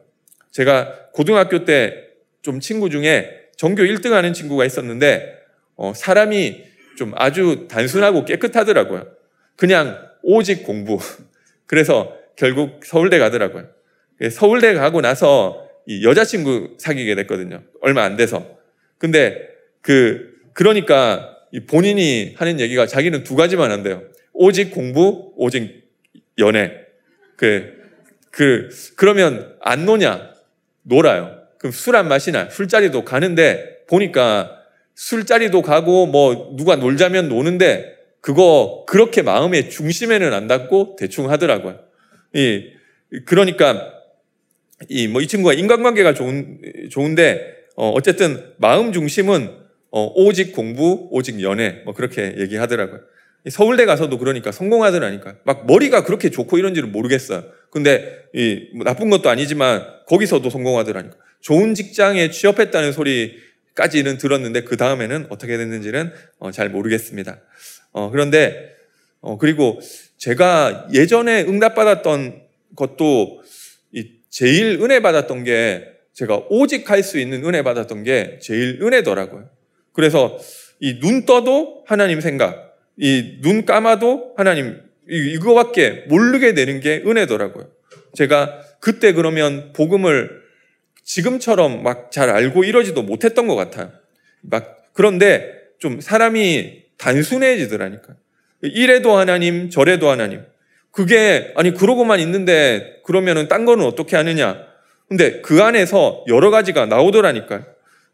제가 0.51 1.11
고등학교 1.13 1.65
때 1.65 2.13
좀 2.43 2.59
친구 2.61 2.91
중에 2.91 3.31
전교 3.57 3.83
1등 3.85 4.11
하는 4.11 4.33
친구가 4.33 4.65
있었는데, 4.65 5.39
어, 5.77 5.93
사람이 5.95 6.65
좀 6.99 7.13
아주 7.17 7.67
단순하고 7.71 8.25
깨끗하더라고요. 8.25 9.07
그냥 9.57 9.99
오직 10.23 10.65
공부. 10.65 10.99
그래서 11.73 12.15
결국 12.37 12.85
서울대 12.85 13.19
가더라고요. 13.19 13.67
서울대 14.31 14.75
가고 14.75 15.01
나서 15.01 15.67
이 15.87 16.05
여자친구 16.05 16.77
사귀게 16.79 17.15
됐거든요. 17.15 17.63
얼마 17.81 18.03
안 18.03 18.15
돼서. 18.19 18.59
근데 18.99 19.49
그, 19.81 20.35
그러니까 20.53 21.35
본인이 21.71 22.35
하는 22.37 22.61
얘기가 22.61 22.87
자기는 22.87 23.25
두 23.25 23.37
가지만 23.37 23.71
한대요. 23.71 24.03
오직 24.35 24.71
공부, 24.71 25.33
오직 25.37 25.89
연애. 26.37 26.73
그, 27.37 27.73
그, 28.31 28.69
그러면 28.97 29.57
안 29.63 29.87
노냐? 29.87 30.31
놀아요. 30.83 31.39
그럼 31.57 31.73
술 31.73 31.97
안 31.97 32.07
마시나? 32.07 32.51
술자리도 32.51 33.07
가는데 33.07 33.79
보니까 33.89 34.59
술자리도 34.95 35.63
가고 35.63 36.05
뭐 36.05 36.55
누가 36.55 36.77
놀자면 36.77 37.31
노는데 37.31 37.97
그거 38.23 38.85
그렇게 38.89 39.21
마음의 39.21 39.69
중심에는 39.69 40.33
안 40.33 40.47
닿고 40.49 40.97
대충 40.99 41.31
하더라고요. 41.31 41.79
이, 42.35 42.71
그러니까 43.27 43.93
이, 44.89 45.07
뭐 45.09 45.21
이 45.21 45.27
친구가 45.27 45.53
인간관계가 45.55 46.15
좋은, 46.15 46.59
좋은데, 46.91 47.55
어, 47.77 47.91
어쨌든 47.91 48.55
마음 48.59 48.93
중심은 48.93 49.51
어, 49.91 50.07
오직 50.15 50.53
공부, 50.53 51.09
오직 51.11 51.43
연애, 51.43 51.83
뭐 51.85 51.93
그렇게 51.95 52.37
얘기하더라고요. 52.39 53.01
서울대 53.51 53.85
가서도 53.87 54.19
그러니까 54.19 54.53
성공하더라니까. 54.53 55.37
막 55.45 55.67
머리가 55.67 56.05
그렇게 56.05 56.31
좋고 56.31 56.59
이런지는 56.59 56.93
모르겠어요. 56.93 57.45
근데 57.71 58.25
이 58.35 58.71
뭐 58.75 58.85
나쁜 58.85 59.11
것도 59.11 59.29
아니지만 59.29 59.85
거기서도 60.07 60.49
성공하더라니까. 60.49 61.17
좋은 61.41 61.75
직장에 61.75 62.31
취업했다는 62.31 62.93
소리까지는 62.93 64.17
들었는데 64.19 64.63
그 64.63 64.77
다음에는 64.77 65.27
어떻게 65.29 65.57
됐는지는 65.59 66.13
어, 66.39 66.51
잘 66.53 66.71
모르겠습니다. 66.71 67.41
어, 67.93 68.11
그런데 68.11 68.73
어, 69.21 69.39
그리고 69.39 69.81
제가 70.19 70.89
예전에 70.93 71.43
응답받았던 71.43 72.43
것도 72.77 73.41
제일 74.31 74.81
은혜 74.81 75.01
받았던 75.01 75.45
게 75.45 75.87
제가 76.15 76.47
오직 76.49 76.91
할 76.91 77.03
수 77.03 77.19
있는 77.19 77.45
은혜 77.45 77.63
받았던 77.63 78.03
게 78.05 78.39
제일 78.41 78.79
은혜더라고요. 78.83 79.49
그래서 79.93 80.39
이 80.81 80.99
눈 81.01 81.27
떠도 81.27 81.85
하나님 81.87 82.21
생각, 82.21 82.77
이 82.99 83.41
눈 83.43 83.65
감아도 83.67 84.33
하나님 84.37 84.81
이거밖에 85.09 86.05
모르게 86.09 86.55
되는 86.55 86.81
게 86.81 87.03
은혜더라고요. 87.05 87.69
제가 88.15 88.61
그때 88.81 89.13
그러면 89.13 89.73
복음을 89.75 90.43
지금처럼 91.05 91.83
막 91.83 92.11
잘 92.11 92.31
알고 92.31 92.65
이러지도 92.65 93.03
못했던 93.03 93.47
것 93.47 93.55
같아요. 93.57 93.93
막 94.41 94.85
그런데 94.93 95.53
좀 95.79 96.01
사람이 96.01 96.82
단순해지더라니까. 97.03 98.15
이래도 98.63 99.17
하나님, 99.17 99.71
저래도 99.71 100.09
하나님. 100.09 100.43
그게 100.93 101.53
아니 101.57 101.75
그러고만 101.75 102.21
있는데 102.21 103.01
그러면은 103.05 103.49
딴 103.49 103.65
거는 103.65 103.85
어떻게 103.85 104.17
하느냐? 104.17 104.57
근데 105.09 105.41
그 105.41 105.63
안에서 105.63 106.25
여러 106.29 106.51
가지가 106.51 106.87
나오더라니까요. 106.87 107.65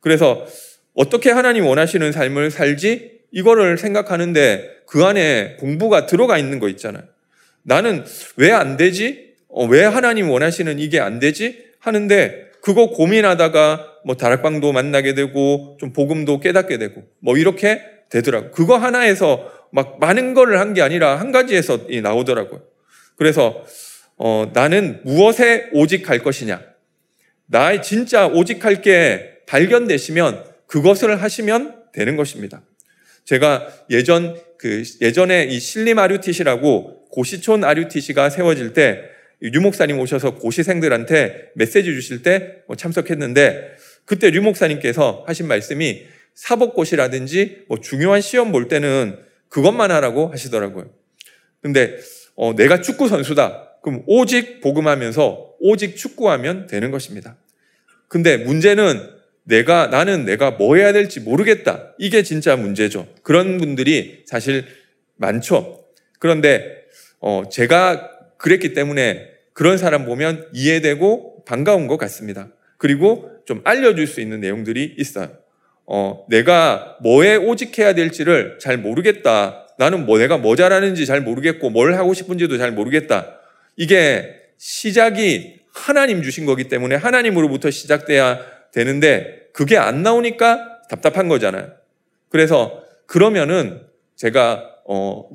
그래서 0.00 0.46
어떻게 0.94 1.30
하나님 1.30 1.66
원하시는 1.66 2.12
삶을 2.12 2.50
살지? 2.50 3.18
이거를 3.30 3.76
생각하는데 3.78 4.70
그 4.86 5.04
안에 5.04 5.56
공부가 5.60 6.06
들어가 6.06 6.38
있는 6.38 6.58
거 6.60 6.68
있잖아요. 6.70 7.02
나는 7.62 8.04
왜 8.36 8.50
안 8.52 8.76
되지? 8.76 9.34
어, 9.48 9.66
왜 9.66 9.84
하나님 9.84 10.30
원하시는 10.30 10.78
이게 10.78 10.98
안 10.98 11.18
되지? 11.18 11.62
하는데 11.80 12.46
그거 12.62 12.88
고민하다가 12.88 13.86
뭐 14.04 14.16
다락방도 14.16 14.72
만나게 14.72 15.14
되고 15.14 15.76
좀 15.78 15.92
복음도 15.92 16.40
깨닫게 16.40 16.78
되고 16.78 17.02
뭐 17.20 17.36
이렇게 17.36 17.82
되더라고. 18.10 18.50
그거 18.50 18.76
하나에서 18.76 19.50
막 19.70 19.98
많은 20.00 20.34
거를 20.34 20.60
한 20.60 20.74
게 20.74 20.82
아니라 20.82 21.18
한 21.20 21.32
가지에서 21.32 21.86
나오더라고요. 22.02 22.62
그래서 23.16 23.64
어, 24.16 24.50
나는 24.52 25.00
무엇에 25.04 25.68
오직할 25.72 26.20
것이냐? 26.20 26.62
나의 27.46 27.82
진짜 27.82 28.26
오직할 28.26 28.82
게 28.82 29.38
발견되시면 29.46 30.44
그것을 30.66 31.22
하시면 31.22 31.84
되는 31.92 32.16
것입니다. 32.16 32.62
제가 33.24 33.68
예전 33.90 34.36
그 34.58 34.82
예전에 35.00 35.44
이 35.44 35.58
신림 35.60 35.98
아류티시라고 35.98 37.08
고시촌 37.10 37.64
아류티시가 37.64 38.30
세워질 38.30 38.72
때 38.72 39.18
류 39.40 39.60
목사님 39.60 39.98
오셔서 40.00 40.34
고시생들한테 40.34 41.50
메시지 41.54 41.84
주실 41.84 42.22
때뭐 42.22 42.76
참석했는데 42.76 43.76
그때 44.04 44.30
류 44.30 44.42
목사님께서 44.42 45.24
하신 45.28 45.46
말씀이 45.46 46.06
사법고시라든지 46.38 47.64
뭐 47.66 47.80
중요한 47.80 48.20
시험 48.20 48.52
볼 48.52 48.68
때는 48.68 49.18
그것만 49.48 49.90
하라고 49.90 50.28
하시더라고요. 50.28 50.88
근데 51.60 51.98
어, 52.36 52.54
내가 52.54 52.80
축구 52.80 53.08
선수다. 53.08 53.80
그럼 53.82 54.04
오직 54.06 54.60
복음하면서 54.60 55.56
오직 55.60 55.96
축구하면 55.96 56.68
되는 56.68 56.92
것입니다. 56.92 57.36
근데 58.06 58.36
문제는 58.36 59.18
내가, 59.42 59.88
나는 59.88 60.24
내가 60.24 60.52
뭐 60.52 60.76
해야 60.76 60.92
될지 60.92 61.20
모르겠다. 61.20 61.94
이게 61.98 62.22
진짜 62.22 62.54
문제죠. 62.54 63.08
그런 63.22 63.58
분들이 63.58 64.22
사실 64.26 64.64
많죠. 65.16 65.86
그런데, 66.20 66.84
어, 67.18 67.44
제가 67.50 68.10
그랬기 68.36 68.74
때문에 68.74 69.28
그런 69.52 69.78
사람 69.78 70.04
보면 70.04 70.48
이해되고 70.52 71.44
반가운 71.44 71.86
것 71.88 71.96
같습니다. 71.96 72.52
그리고 72.76 73.30
좀 73.46 73.62
알려줄 73.64 74.06
수 74.06 74.20
있는 74.20 74.40
내용들이 74.40 74.94
있어요. 74.98 75.32
어, 75.90 76.26
내가 76.28 76.98
뭐에 77.00 77.36
오직해야 77.36 77.94
될지를 77.94 78.58
잘 78.60 78.76
모르겠다. 78.76 79.66
나는 79.78 80.04
뭐 80.04 80.18
내가 80.18 80.36
뭐 80.36 80.54
잘하는지 80.54 81.06
잘 81.06 81.22
모르겠고 81.22 81.70
뭘 81.70 81.94
하고 81.94 82.12
싶은지도 82.12 82.58
잘 82.58 82.72
모르겠다. 82.72 83.38
이게 83.76 84.34
시작이 84.58 85.60
하나님 85.72 86.22
주신 86.22 86.44
거기 86.44 86.68
때문에 86.68 86.96
하나님으로부터 86.96 87.70
시작돼야 87.70 88.38
되는데 88.72 89.48
그게 89.54 89.78
안 89.78 90.02
나오니까 90.02 90.82
답답한 90.90 91.26
거잖아요. 91.28 91.72
그래서 92.28 92.84
그러면은 93.06 93.80
제가 94.14 94.70
어 94.84 95.26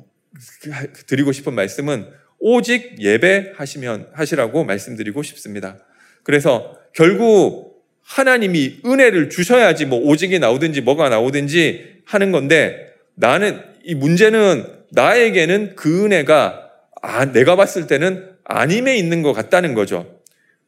드리고 1.08 1.32
싶은 1.32 1.52
말씀은 1.54 2.06
오직 2.38 3.00
예배하시면 3.00 4.10
하시라고 4.12 4.64
말씀드리고 4.64 5.22
싶습니다. 5.24 5.78
그래서 6.22 6.78
결국 6.92 7.73
하나님이 8.04 8.80
은혜를 8.84 9.30
주셔야지 9.30 9.86
뭐 9.86 9.98
오직이 9.98 10.38
나오든지 10.38 10.82
뭐가 10.82 11.08
나오든지 11.08 12.02
하는 12.04 12.32
건데 12.32 12.92
나는 13.14 13.60
이 13.84 13.94
문제는 13.94 14.66
나에게는 14.92 15.74
그 15.76 16.04
은혜가 16.04 16.70
아, 17.02 17.32
내가 17.32 17.56
봤을 17.56 17.86
때는 17.86 18.30
아님에 18.44 18.96
있는 18.96 19.22
것 19.22 19.32
같다는 19.32 19.74
거죠. 19.74 20.20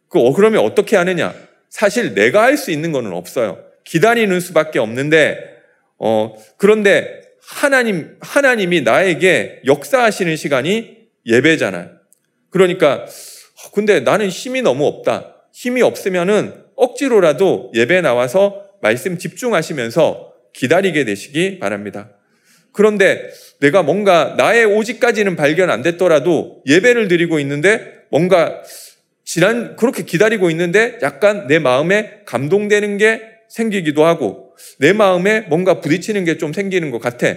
그, 0.09 0.19
어, 0.19 0.33
그러면 0.33 0.65
어떻게 0.65 0.97
하느냐? 0.97 1.35
사실 1.71 2.15
내가 2.15 2.43
할 2.43 2.57
수 2.57 2.71
있는 2.71 2.93
거는 2.93 3.13
없어요. 3.13 3.59
기다리는 3.85 4.39
수밖에 4.41 4.79
없는데, 4.79 5.39
어, 5.99 6.35
그런데 6.59 7.23
하나님, 7.43 8.17
하나님이 8.21 8.83
나에게 8.83 9.63
역사하시는 9.65 10.37
시간이 10.37 10.97
예배잖아요. 11.25 11.91
그러니까, 12.51 13.05
어, 13.05 13.71
근데 13.73 14.01
나는 14.01 14.29
힘이 14.29 14.61
너무 14.61 14.87
없다. 14.87 15.37
힘이 15.55 15.83
없으면은 15.83 16.66
억지로라도 16.77 17.73
예배 17.75 18.01
나와서 18.01 18.65
말씀 18.81 19.19
집중하시면서 19.19 20.33
기다리게 20.53 21.05
되시기 21.05 21.59
바랍니다. 21.59 22.11
그런데 22.73 23.31
내가 23.61 23.83
뭔가 23.83 24.35
나의 24.37 24.67
오직까지는 24.67 25.37
발견 25.37 25.71
안 25.71 25.83
됐더라도 25.83 26.63
예배를 26.67 27.09
드리고 27.09 27.41
있는데 27.41 27.93
뭔가 28.11 28.63
지난 29.25 29.77
그렇게 29.77 30.05
기다리고 30.05 30.51
있는데 30.51 30.99
약간 31.03 31.47
내 31.47 31.59
마음에 31.59 32.21
감동되는 32.27 32.99
게 32.99 33.23
생기기도 33.49 34.05
하고 34.05 34.55
내 34.79 34.93
마음에 34.93 35.41
뭔가 35.41 35.81
부딪히는 35.81 36.25
게 36.25 36.39
좀 36.39 36.53
생기는 36.53 36.91
것 36.91 37.01
같아. 37.01 37.35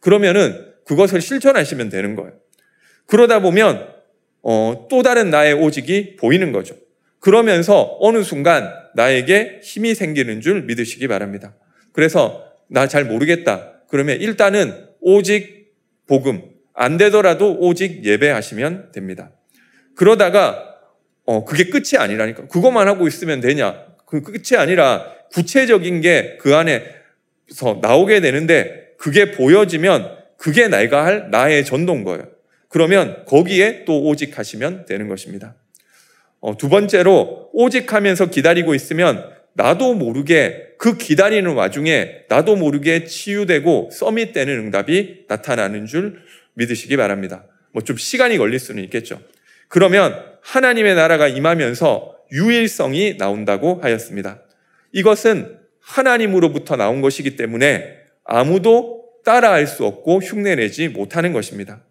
그러면은 0.00 0.72
그것을 0.84 1.20
실천하시면 1.20 1.88
되는 1.88 2.14
거예요. 2.16 2.32
그러다 3.06 3.40
보면 3.40 3.88
어, 4.42 4.86
또 4.90 5.02
다른 5.02 5.30
나의 5.30 5.54
오직이 5.54 6.16
보이는 6.16 6.52
거죠. 6.52 6.74
그러면서 7.22 7.96
어느 8.00 8.22
순간 8.24 8.68
나에게 8.96 9.60
힘이 9.62 9.94
생기는 9.94 10.40
줄 10.40 10.62
믿으시기 10.62 11.06
바랍니다. 11.06 11.54
그래서 11.92 12.44
나 12.68 12.88
잘 12.88 13.04
모르겠다. 13.04 13.80
그러면 13.88 14.20
일단은 14.20 14.88
오직 15.00 15.72
복음 16.08 16.42
안 16.74 16.96
되더라도 16.96 17.56
오직 17.60 18.04
예배하시면 18.04 18.90
됩니다. 18.92 19.30
그러다가 19.94 20.74
어 21.24 21.44
그게 21.44 21.64
끝이 21.70 21.96
아니라니까 21.96 22.48
그것만 22.48 22.88
하고 22.88 23.06
있으면 23.06 23.40
되냐? 23.40 23.86
그 24.06 24.22
끝이 24.22 24.58
아니라 24.58 25.06
구체적인 25.32 26.00
게 26.00 26.38
그 26.40 26.56
안에서 26.56 27.78
나오게 27.80 28.20
되는데 28.20 28.94
그게 28.98 29.30
보여지면 29.30 30.18
그게 30.38 30.66
내가 30.66 31.04
할 31.04 31.30
나의 31.30 31.64
전도인 31.64 32.02
거예요. 32.02 32.26
그러면 32.68 33.24
거기에 33.26 33.84
또 33.84 34.02
오직 34.02 34.38
하시면 34.38 34.86
되는 34.86 35.06
것입니다. 35.06 35.54
어, 36.42 36.56
두 36.56 36.68
번째로 36.68 37.48
오직하면서 37.52 38.26
기다리고 38.26 38.74
있으면 38.74 39.24
나도 39.54 39.94
모르게 39.94 40.74
그 40.76 40.96
기다리는 40.98 41.50
와중에 41.54 42.24
나도 42.28 42.56
모르게 42.56 43.04
치유되고 43.04 43.90
서밋되는 43.92 44.52
응답이 44.52 45.26
나타나는 45.28 45.86
줄 45.86 46.18
믿으시기 46.54 46.96
바랍니다. 46.96 47.44
뭐 47.72 47.82
좀 47.84 47.96
시간이 47.96 48.38
걸릴 48.38 48.58
수는 48.58 48.82
있겠죠. 48.84 49.20
그러면 49.68 50.20
하나님의 50.42 50.96
나라가 50.96 51.28
임하면서 51.28 52.16
유일성이 52.32 53.18
나온다고 53.18 53.78
하였습니다. 53.80 54.42
이것은 54.92 55.58
하나님으로부터 55.80 56.76
나온 56.76 57.00
것이기 57.00 57.36
때문에 57.36 57.98
아무도 58.24 59.04
따라할 59.24 59.66
수 59.68 59.86
없고 59.86 60.18
흉내내지 60.18 60.88
못하는 60.88 61.32
것입니다. 61.32 61.82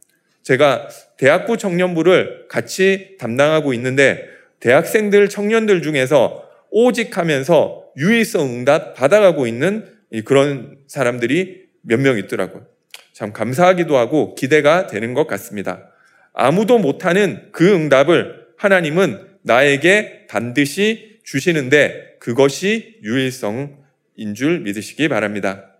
제가 0.44 0.90
대학부 1.18 1.58
청년부를 1.58 2.48
같이 2.50 3.16
담당하고 3.20 3.74
있는데 3.76 4.28
대학생들, 4.62 5.28
청년들 5.30 5.82
중에서 5.82 6.50
오직 6.70 7.18
하면서 7.18 7.84
유일성 7.98 8.48
응답 8.48 8.96
받아가고 8.96 9.46
있는 9.48 9.86
그런 10.26 10.78
사람들이 10.88 11.66
몇 11.82 12.00
명 12.00 12.18
있더라고요. 12.18 12.66
참 13.14 13.34
감사하기도 13.34 13.98
하고 13.98 14.36
기대가 14.36 14.88
되는 14.88 15.14
것 15.14 15.28
같습니다. 15.28 15.92
아무도 16.34 16.78
못하는 16.80 17.50
그 17.52 17.74
응답을 17.74 18.46
하나님은 18.58 19.28
나에게 19.44 20.28
반드시 20.30 21.20
주시는데 21.24 22.18
그것이 22.20 23.00
유일성인 23.04 24.34
줄 24.36 24.62
믿으시기 24.62 25.10
바랍니다. 25.10 25.76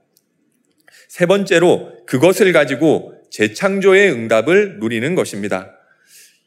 세 1.08 1.26
번째로 1.26 2.06
그것을 2.06 2.52
가지고 2.52 3.14
재창조의 3.30 4.12
응답을 4.12 4.80
누리는 4.80 5.16
것입니다. 5.16 5.78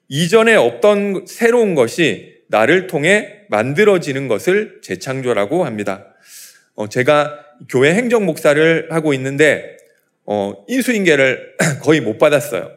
이전에 0.09 0.55
없던 0.55 1.27
새로운 1.27 1.75
것이 1.75 2.35
나를 2.49 2.87
통해 2.87 3.45
만들어지는 3.49 4.29
것을 4.29 4.81
재창조라고 4.83 5.65
합니다. 5.65 6.15
어, 6.75 6.89
제가 6.89 7.39
교회 7.69 7.95
행정 7.95 8.27
목사를 8.27 8.89
하고 8.91 9.15
있는데 9.15 9.77
어, 10.27 10.55
인수인계를 10.69 11.57
거의 11.83 12.01
못 12.01 12.19
받았어요. 12.19 12.71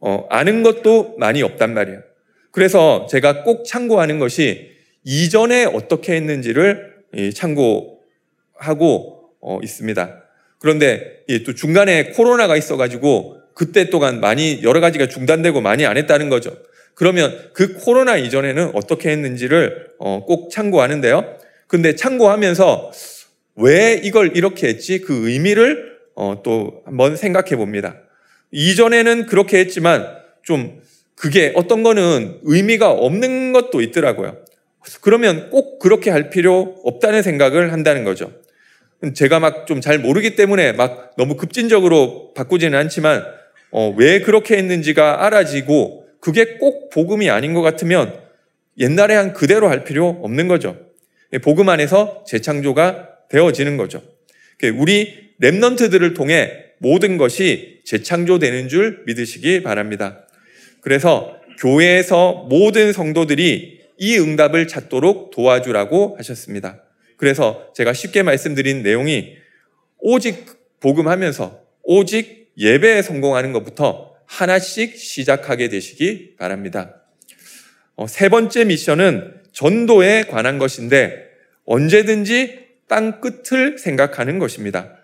어, 0.00 0.26
아는 0.30 0.62
것도 0.62 1.16
많이 1.18 1.42
없단 1.42 1.74
말이에요. 1.74 2.02
그래서 2.50 3.06
제가 3.10 3.42
꼭 3.42 3.64
참고하는 3.64 4.18
것이 4.18 4.72
이전에 5.04 5.64
어떻게 5.64 6.14
했는지를 6.14 6.94
참고하고 7.34 9.30
어, 9.40 9.58
있습니다. 9.62 10.22
그런데 10.58 11.24
또 11.44 11.54
중간에 11.54 12.10
코로나가 12.10 12.56
있어가지고 12.56 13.43
그때 13.54 13.90
동안 13.90 14.20
많이 14.20 14.60
여러 14.62 14.80
가지가 14.80 15.06
중단되고 15.06 15.60
많이 15.60 15.86
안 15.86 15.96
했다는 15.96 16.28
거죠. 16.28 16.56
그러면 16.94 17.50
그 17.52 17.74
코로나 17.74 18.16
이전에는 18.16 18.72
어떻게 18.74 19.10
했는지를 19.10 19.88
어, 19.98 20.24
꼭 20.24 20.50
참고하는데요. 20.50 21.38
근데 21.66 21.94
참고하면서 21.94 22.92
왜 23.56 24.00
이걸 24.02 24.36
이렇게 24.36 24.68
했지 24.68 25.00
그 25.00 25.28
의미를 25.28 25.94
어, 26.14 26.42
또 26.44 26.82
한번 26.84 27.16
생각해 27.16 27.56
봅니다. 27.56 27.96
이전에는 28.52 29.26
그렇게 29.26 29.58
했지만 29.58 30.06
좀 30.42 30.80
그게 31.16 31.52
어떤 31.56 31.82
거는 31.82 32.40
의미가 32.42 32.90
없는 32.90 33.52
것도 33.52 33.80
있더라고요. 33.80 34.38
그러면 35.00 35.50
꼭 35.50 35.78
그렇게 35.78 36.10
할 36.10 36.30
필요 36.30 36.76
없다는 36.84 37.22
생각을 37.22 37.72
한다는 37.72 38.04
거죠. 38.04 38.30
제가 39.14 39.38
막 39.40 39.66
좀 39.66 39.80
잘 39.80 39.98
모르기 39.98 40.36
때문에 40.36 40.72
막 40.72 41.14
너무 41.16 41.36
급진적으로 41.36 42.32
바꾸지는 42.34 42.78
않지만 42.78 43.24
어, 43.76 43.92
왜 43.96 44.20
그렇게 44.20 44.56
했는지가 44.56 45.26
알아지고 45.26 46.06
그게 46.20 46.58
꼭 46.58 46.90
복음이 46.90 47.28
아닌 47.28 47.54
것 47.54 47.60
같으면 47.60 48.16
옛날에 48.78 49.16
한 49.16 49.32
그대로 49.32 49.68
할 49.68 49.82
필요 49.82 50.20
없는 50.22 50.46
거죠. 50.46 50.78
복음 51.42 51.68
안에서 51.68 52.22
재창조가 52.24 53.08
되어지는 53.30 53.76
거죠. 53.76 54.00
우리 54.76 55.32
랩넌트들을 55.42 56.14
통해 56.14 56.52
모든 56.78 57.16
것이 57.16 57.80
재창조되는 57.84 58.68
줄 58.68 59.02
믿으시기 59.06 59.64
바랍니다. 59.64 60.24
그래서 60.80 61.36
교회에서 61.58 62.46
모든 62.48 62.92
성도들이 62.92 63.80
이 63.98 64.18
응답을 64.18 64.68
찾도록 64.68 65.32
도와주라고 65.32 66.14
하셨습니다. 66.18 66.80
그래서 67.16 67.72
제가 67.74 67.92
쉽게 67.92 68.22
말씀드린 68.22 68.84
내용이 68.84 69.34
오직 69.98 70.46
복음하면서 70.78 71.60
오직 71.82 72.43
예배에 72.58 73.02
성공하는 73.02 73.52
것부터 73.52 74.14
하나씩 74.26 74.96
시작하게 74.96 75.68
되시기 75.68 76.36
바랍니다. 76.38 77.02
어, 77.96 78.06
세 78.06 78.28
번째 78.28 78.64
미션은 78.64 79.42
전도에 79.52 80.24
관한 80.24 80.58
것인데 80.58 81.28
언제든지 81.64 82.64
땅 82.88 83.20
끝을 83.20 83.78
생각하는 83.78 84.38
것입니다. 84.38 84.96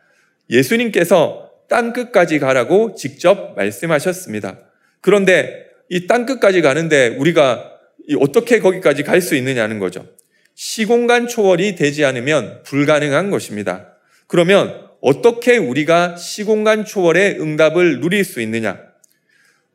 예수님께서 0.51 1.51
땅 1.69 1.93
끝까지 1.93 2.39
가라고 2.41 2.95
직접 2.97 3.55
말씀하셨습니다. 3.57 4.59
그런데 5.01 5.67
이 5.89 6.07
땅 6.07 6.27
끝까지 6.27 6.63
가는데 6.63 7.09
우리가 7.19 7.73
어떻게 8.21 8.59
거기까지 8.59 9.03
갈 9.05 9.21
수 9.21 9.35
있느냐는 9.37 9.79
거죠. 9.79 10.07
시공간 10.55 11.29
초월이 11.29 11.77
되지 11.77 12.05
않으면 12.05 12.63
불가능한 12.65 13.31
것입니다. 13.31 13.95
그러면 14.27 14.90
어떻게 15.01 15.57
우리가 15.57 16.17
시공간 16.17 16.85
초월의 16.85 17.41
응답을 17.41 18.01
누릴 18.01 18.25
수 18.25 18.41
있느냐? 18.43 18.79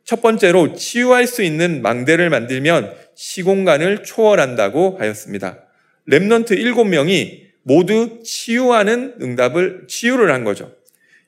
첫 0.04 0.22
번째로 0.22 0.74
치유할 0.74 1.26
수 1.26 1.42
있는 1.42 1.82
망대를 1.82 2.30
만들면 2.30 2.94
시공간을 3.16 4.04
초월한다고 4.04 4.98
하였습니다. 5.00 5.64
Remnant 6.08 6.50
7명이 6.50 7.46
모두 7.62 8.20
치유하는 8.22 9.16
응답을 9.20 9.86
치유를 9.88 10.32
한 10.32 10.44
거죠. 10.44 10.72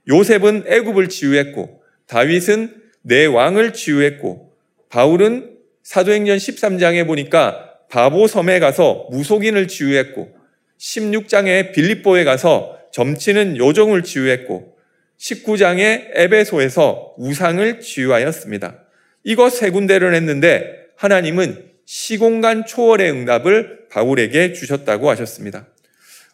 요셉은 0.08 0.64
애굽을 0.68 1.08
치유했고 1.08 1.82
다윗은 2.06 2.74
내 3.02 3.26
왕을 3.26 3.72
치유했고 3.72 4.52
바울은 4.90 5.56
사도행전 5.82 6.36
13장에 6.36 7.06
보니까 7.06 7.74
바보 7.90 8.28
섬에 8.28 8.60
가서 8.60 9.08
무속인을 9.10 9.66
치유했고 9.66 10.36
16장에 10.78 11.72
빌립보에 11.72 12.22
가서 12.22 12.77
점치는 12.92 13.56
요정을 13.56 14.02
치유했고 14.02 14.76
19장의 15.18 16.10
에베소에서 16.12 17.14
우상을 17.18 17.80
치유하였습니다. 17.80 18.78
이것 19.24 19.50
세 19.50 19.70
군데를 19.70 20.14
했는데 20.14 20.86
하나님은 20.96 21.68
시공간 21.84 22.66
초월의 22.66 23.10
응답을 23.10 23.88
바울에게 23.90 24.52
주셨다고 24.52 25.10
하셨습니다. 25.10 25.66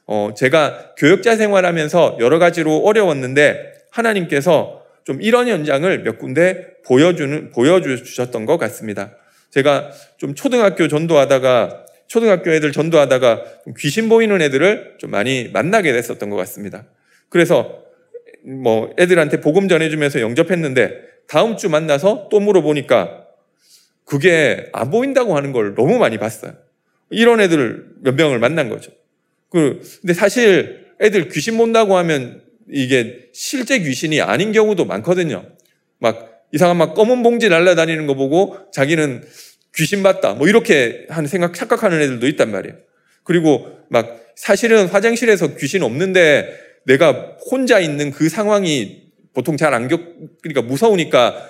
어, 0.07 0.31
제가 0.37 0.95
교역자 0.99 1.37
생활하면서 1.37 2.19
여러 2.21 2.39
가지로 2.39 2.79
어려웠는데 2.79 3.73
하나님께서 3.91 4.83
좀 5.05 5.21
이런 5.23 5.49
현장을 5.49 6.03
몇 6.03 6.19
군데 6.19 6.75
보여주는, 6.85 7.53
보여주셨던 7.53 8.47
것 8.47 8.59
같습니다. 8.59 9.13
제가 9.51 9.91
좀 10.17 10.35
초등학교 10.35 10.89
전도하다가, 10.89 11.84
초등학교 12.07 12.51
애들 12.53 12.73
전도하다가 12.73 13.45
귀신 13.79 14.09
보이는 14.09 14.41
애들을 14.41 14.97
좀 14.99 15.11
많이 15.11 15.49
만나게 15.53 15.93
됐었던 15.93 16.31
것 16.31 16.37
같습니다. 16.37 16.87
그래서 17.29 17.83
뭐 18.45 18.95
애들한테 18.99 19.41
복음 19.41 19.69
전해주면서 19.69 20.21
영접했는데 20.21 21.01
다음 21.27 21.57
주 21.57 21.69
만나서 21.69 22.29
또 22.31 22.41
물어보니까 22.41 23.25
그게 24.05 24.67
안 24.73 24.91
보인다고 24.91 25.37
하는 25.37 25.53
걸 25.53 25.75
너무 25.75 25.99
많이 25.99 26.19
봤어요. 26.19 26.53
이런 27.11 27.41
애들 27.41 27.87
몇 28.03 28.15
명을 28.15 28.39
만난 28.39 28.69
거죠. 28.69 28.93
그, 29.49 29.81
근데 30.01 30.13
사실 30.13 30.87
애들 31.01 31.29
귀신 31.29 31.57
본다고 31.57 31.97
하면 31.97 32.43
이게 32.71 33.29
실제 33.33 33.79
귀신이 33.79 34.21
아닌 34.21 34.53
경우도 34.53 34.85
많거든요. 34.85 35.45
막 35.99 36.43
이상한 36.53 36.77
막 36.77 36.95
검은 36.95 37.23
봉지 37.23 37.49
날라다니는 37.49 38.07
거 38.07 38.15
보고 38.15 38.57
자기는 38.73 39.25
귀신 39.77 40.03
봤다. 40.03 40.35
뭐 40.35 40.49
이렇게 40.49 41.07
하는 41.09 41.29
생각, 41.29 41.55
착각하는 41.55 42.01
애들도 42.01 42.27
있단 42.29 42.51
말이에요. 42.51 42.77
그리고 43.25 43.67
막 43.89 44.21
사실은 44.37 44.87
화장실에서 44.87 45.57
귀신 45.57 45.83
없는데 45.83 46.49
내가 46.87 47.37
혼자 47.51 47.81
있는 47.81 48.11
그 48.11 48.29
상황이 48.29 49.03
보통 49.33 49.57
잘 49.57 49.75
안 49.75 49.89
겪, 49.89 50.01
그러니까 50.43 50.63
무서우니까 50.63 51.49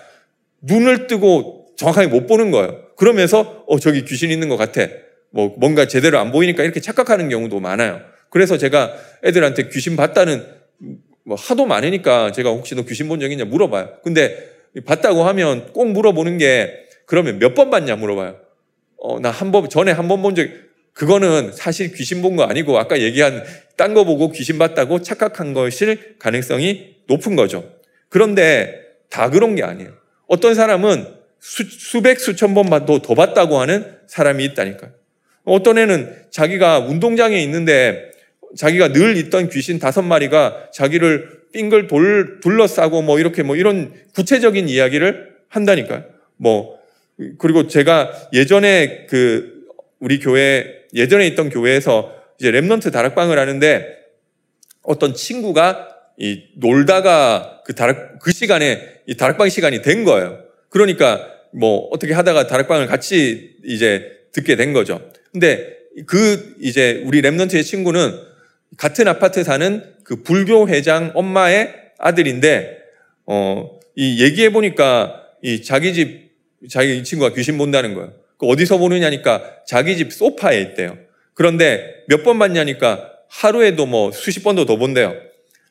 눈을 0.63 1.07
뜨고 1.07 1.67
정확하게 1.77 2.07
못 2.09 2.27
보는 2.27 2.51
거예요. 2.51 2.81
그러면서 2.97 3.65
어, 3.67 3.79
저기 3.79 4.05
귀신 4.05 4.31
있는 4.31 4.49
것 4.49 4.57
같아. 4.57 4.87
뭐 5.31 5.55
뭔가 5.59 5.87
제대로 5.87 6.19
안 6.19 6.31
보이니까 6.33 6.63
이렇게 6.63 6.81
착각하는 6.81 7.29
경우도 7.29 7.61
많아요. 7.61 8.01
그래서 8.31 8.57
제가 8.57 8.95
애들한테 9.25 9.69
귀신 9.69 9.97
봤다는 9.97 10.47
뭐 11.25 11.37
하도 11.37 11.67
많으니까 11.67 12.33
제가 12.33 12.51
혹시 12.51 12.75
너 12.75 12.85
귀신 12.85 13.09
본 13.09 13.21
적 13.21 13.31
있냐 13.33 13.45
물어봐요. 13.45 13.99
근데 14.05 14.51
봤다고 14.87 15.25
하면 15.25 15.73
꼭 15.73 15.91
물어보는 15.91 16.39
게 16.39 16.84
그러면 17.15 17.39
몇 17.39 17.55
번 17.55 17.71
봤냐 17.71 17.95
물어봐요. 17.95 18.41
어, 18.99 19.21
나 19.21 19.31
한 19.31 19.53
번, 19.53 19.69
전에 19.69 19.93
한 19.93 20.09
번 20.09 20.21
본 20.23 20.35
적, 20.35 20.49
그거는 20.95 21.53
사실 21.53 21.93
귀신 21.95 22.23
본 22.23 22.35
거 22.37 22.43
아니고 22.43 22.77
아까 22.79 23.01
얘기한 23.01 23.45
딴 23.77 23.95
거 23.95 24.05
보고 24.05 24.31
귀신 24.33 24.59
봤다고 24.59 25.01
착각한 25.03 25.53
것일 25.55 26.17
가능성이 26.19 26.97
높은 27.07 27.37
거죠. 27.37 27.71
그런데 28.09 28.81
다 29.11 29.31
그런 29.31 29.55
게 29.55 29.63
아니에요. 29.63 29.93
어떤 30.27 30.55
사람은 30.57 31.07
수, 31.39 32.03
백 32.03 32.19
수천 32.19 32.55
번 32.55 32.69
봐도 32.69 33.01
더 33.01 33.15
봤다고 33.15 33.61
하는 33.61 33.97
사람이 34.09 34.45
있다니까요. 34.47 34.91
어떤 35.45 35.79
애는 35.79 36.25
자기가 36.31 36.81
운동장에 36.81 37.41
있는데 37.43 38.11
자기가 38.57 38.93
늘 38.93 39.17
있던 39.19 39.51
귀신 39.51 39.79
다섯 39.79 40.03
마리가 40.03 40.71
자기를 40.73 41.43
빙글 41.53 41.87
돌, 41.87 42.41
둘러싸고 42.41 43.03
뭐 43.03 43.21
이렇게 43.21 43.43
뭐 43.45 43.55
이런 43.57 43.93
구체적인 44.15 44.69
이야기를 44.69 45.35
한다니까요. 45.49 46.05
뭐, 46.37 46.79
그리고 47.39 47.69
제가 47.69 48.29
예전에 48.33 49.07
그 49.09 49.65
우리 50.01 50.19
교회, 50.19 50.85
예전에 50.95 51.27
있던 51.29 51.51
교회에서 51.51 52.15
이제 52.39 52.51
Remnant 52.51 52.93
다락방을 52.93 53.39
하는데 53.39 53.97
어떤 54.83 55.15
친구가 55.15 55.89
이 56.19 56.43
놀다가 56.57 57.63
그 57.65 57.75
다락, 57.75 58.19
그 58.21 58.33
시간에 58.33 58.81
이 59.07 59.17
다락방 59.17 59.49
시간이 59.49 59.83
된 59.83 60.05
거예요. 60.05 60.39
그러니까 60.69 61.29
뭐 61.53 61.89
어떻게 61.93 62.13
하다가 62.13 62.47
다락방을 62.47 62.87
같이 62.87 63.57
이제 63.65 64.11
듣게 64.33 64.57
된 64.57 64.73
거죠. 64.73 65.01
근데 65.33 65.77
그 66.07 66.57
이제 66.61 67.03
우리 67.05 67.23
랩넌트의 67.23 67.65
친구는 67.65 68.19
같은 68.77 69.07
아파트 69.07 69.45
사는 69.45 69.83
그 70.03 70.23
불교 70.23 70.69
회장 70.69 71.13
엄마의 71.15 71.73
아들인데 71.99 72.79
어, 73.27 73.79
이 73.95 74.23
얘기해 74.23 74.51
보니까 74.51 75.23
이 75.43 75.63
자기 75.63 75.95
집 75.95 76.24
자기 76.69 76.99
이 76.99 77.05
친구가 77.05 77.35
귀신 77.35 77.59
본다는 77.59 77.95
거예요. 77.95 78.13
그 78.39 78.47
어디서 78.47 78.79
보느냐니까 78.79 79.43
자기 79.67 79.97
집 79.97 80.13
소파에 80.13 80.61
있대요. 80.61 80.97
그런데 81.35 82.05
몇 82.09 82.23
번 82.25 82.39
봤냐니까 82.39 83.11
하루에도 83.29 83.87
뭐 83.87 84.13
수십 84.13 84.43
번도 84.43 84.67
더 84.67 84.77
본대요. 84.77 85.15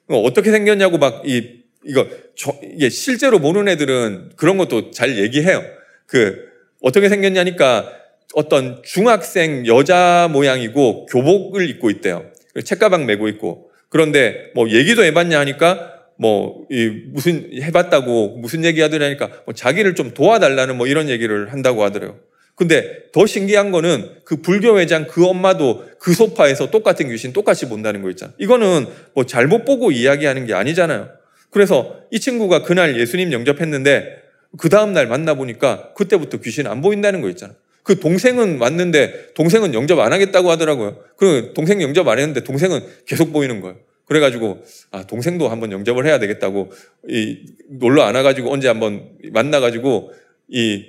어떻게 0.09 0.51
생겼냐고 0.51 0.97
막 0.97 1.23
이 1.25 1.63
이거 1.85 2.07
저, 2.35 2.53
이게 2.63 2.89
실제로 2.89 3.39
보는 3.39 3.67
애들은 3.67 4.31
그런 4.37 4.57
것도 4.57 4.91
잘 4.91 5.17
얘기해요. 5.17 5.63
그 6.05 6.37
어떻게 6.81 7.09
생겼냐니까 7.09 7.91
어떤 8.35 8.81
중학생 8.83 9.65
여자 9.67 10.29
모양이고 10.31 11.05
교복을 11.07 11.69
입고 11.69 11.89
있대요. 11.89 12.25
책가방 12.63 13.05
메고 13.05 13.27
있고 13.27 13.69
그런데 13.89 14.51
뭐 14.55 14.69
얘기도 14.69 15.03
해봤냐 15.03 15.39
하니까 15.39 15.92
뭐 16.23 16.65
무슨 17.11 17.49
해봤다고 17.61 18.37
무슨 18.37 18.63
얘기 18.63 18.79
하더냐니까 18.79 19.29
뭐 19.43 19.53
자기를 19.53 19.93
좀 19.93 20.13
도와달라는 20.13 20.77
뭐 20.77 20.87
이런 20.87 21.09
얘기를 21.09 21.51
한다고 21.51 21.83
하더래요. 21.83 22.17
근데 22.55 23.09
더 23.11 23.25
신기한 23.25 23.71
거는 23.71 24.09
그 24.23 24.37
불교 24.37 24.79
회장 24.79 25.05
그 25.05 25.25
엄마도 25.25 25.83
그 25.99 26.13
소파에서 26.13 26.71
똑같은 26.71 27.09
귀신 27.09 27.33
똑같이 27.33 27.67
본다는 27.67 28.01
거 28.01 28.09
있잖아. 28.09 28.31
이거는 28.37 28.87
뭐 29.13 29.25
잘못 29.25 29.65
보고 29.65 29.91
이야기하는 29.91 30.45
게 30.45 30.53
아니잖아요. 30.53 31.09
그래서 31.49 31.97
이 32.09 32.21
친구가 32.21 32.63
그날 32.63 32.97
예수님 32.97 33.33
영접했는데 33.33 34.23
그 34.57 34.69
다음날 34.69 35.07
만나보니까 35.07 35.91
그때부터 35.93 36.37
귀신 36.37 36.67
안 36.67 36.81
보인다는 36.81 37.19
거 37.19 37.27
있잖아. 37.29 37.53
그 37.83 37.99
동생은 37.99 38.61
왔는데 38.61 39.33
동생은 39.33 39.73
영접 39.73 39.99
안 39.99 40.13
하겠다고 40.13 40.49
하더라고요. 40.51 40.99
그 41.17 41.51
동생 41.53 41.81
영접 41.81 42.07
안 42.07 42.17
했는데 42.17 42.45
동생은 42.45 42.79
계속 43.05 43.33
보이는 43.33 43.59
거예요. 43.59 43.75
그래가지고 44.13 44.63
아 44.91 45.07
동생도 45.07 45.49
한번 45.49 45.71
영접을 45.71 46.05
해야 46.05 46.19
되겠다고 46.19 46.71
이 47.09 47.39
놀러 47.67 48.03
안 48.03 48.13
와가지고 48.13 48.53
언제 48.53 48.67
한번 48.67 49.09
만나가지고 49.31 50.13
이 50.49 50.85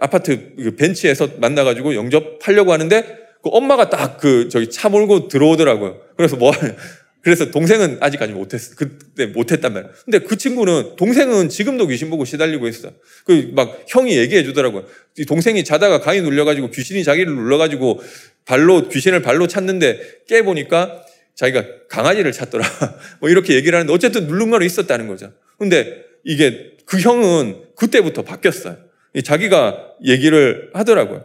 아파트 0.00 0.54
그 0.56 0.74
벤치에서 0.76 1.32
만나가지고 1.38 1.94
영접하려고 1.94 2.72
하는데 2.72 3.02
그 3.42 3.50
엄마가 3.50 3.90
딱 3.90 4.18
그 4.18 4.48
저기 4.48 4.70
차 4.70 4.88
몰고 4.88 5.28
들어오더라고요. 5.28 6.00
그래서 6.16 6.36
뭐 6.36 6.50
그래서 7.20 7.50
동생은 7.50 7.98
아직까지 8.00 8.32
못했어. 8.32 8.74
그때 8.74 9.26
못했단 9.26 9.74
말이야. 9.74 9.90
근데 10.06 10.20
그 10.20 10.36
친구는 10.36 10.96
동생은 10.96 11.50
지금도 11.50 11.86
귀신 11.88 12.08
보고 12.08 12.24
시달리고 12.24 12.66
있어. 12.68 12.90
그 13.26 13.50
막 13.54 13.84
형이 13.86 14.16
얘기해 14.16 14.44
주더라고요. 14.44 14.86
동생이 15.26 15.62
자다가 15.62 16.00
가위 16.00 16.22
눌려가지고 16.22 16.70
귀신이 16.70 17.04
자기를 17.04 17.34
눌러가지고 17.34 18.00
발로 18.46 18.88
귀신을 18.88 19.20
발로 19.20 19.46
찾는데 19.46 20.00
깨 20.26 20.40
보니까 20.42 21.04
자기가 21.38 21.64
강아지를 21.88 22.32
찾더라. 22.32 22.64
뭐 23.20 23.30
이렇게 23.30 23.54
얘기를 23.54 23.76
하는데 23.76 23.92
어쨌든 23.92 24.26
누군가로 24.26 24.64
있었다는 24.64 25.06
거죠. 25.06 25.32
근데 25.58 26.04
이게 26.24 26.72
그 26.84 26.98
형은 26.98 27.62
그때부터 27.76 28.22
바뀌었어요. 28.22 28.76
자기가 29.24 29.94
얘기를 30.04 30.70
하더라고요. 30.74 31.24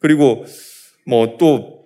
그리고 0.00 0.44
뭐 1.06 1.38
또 1.38 1.84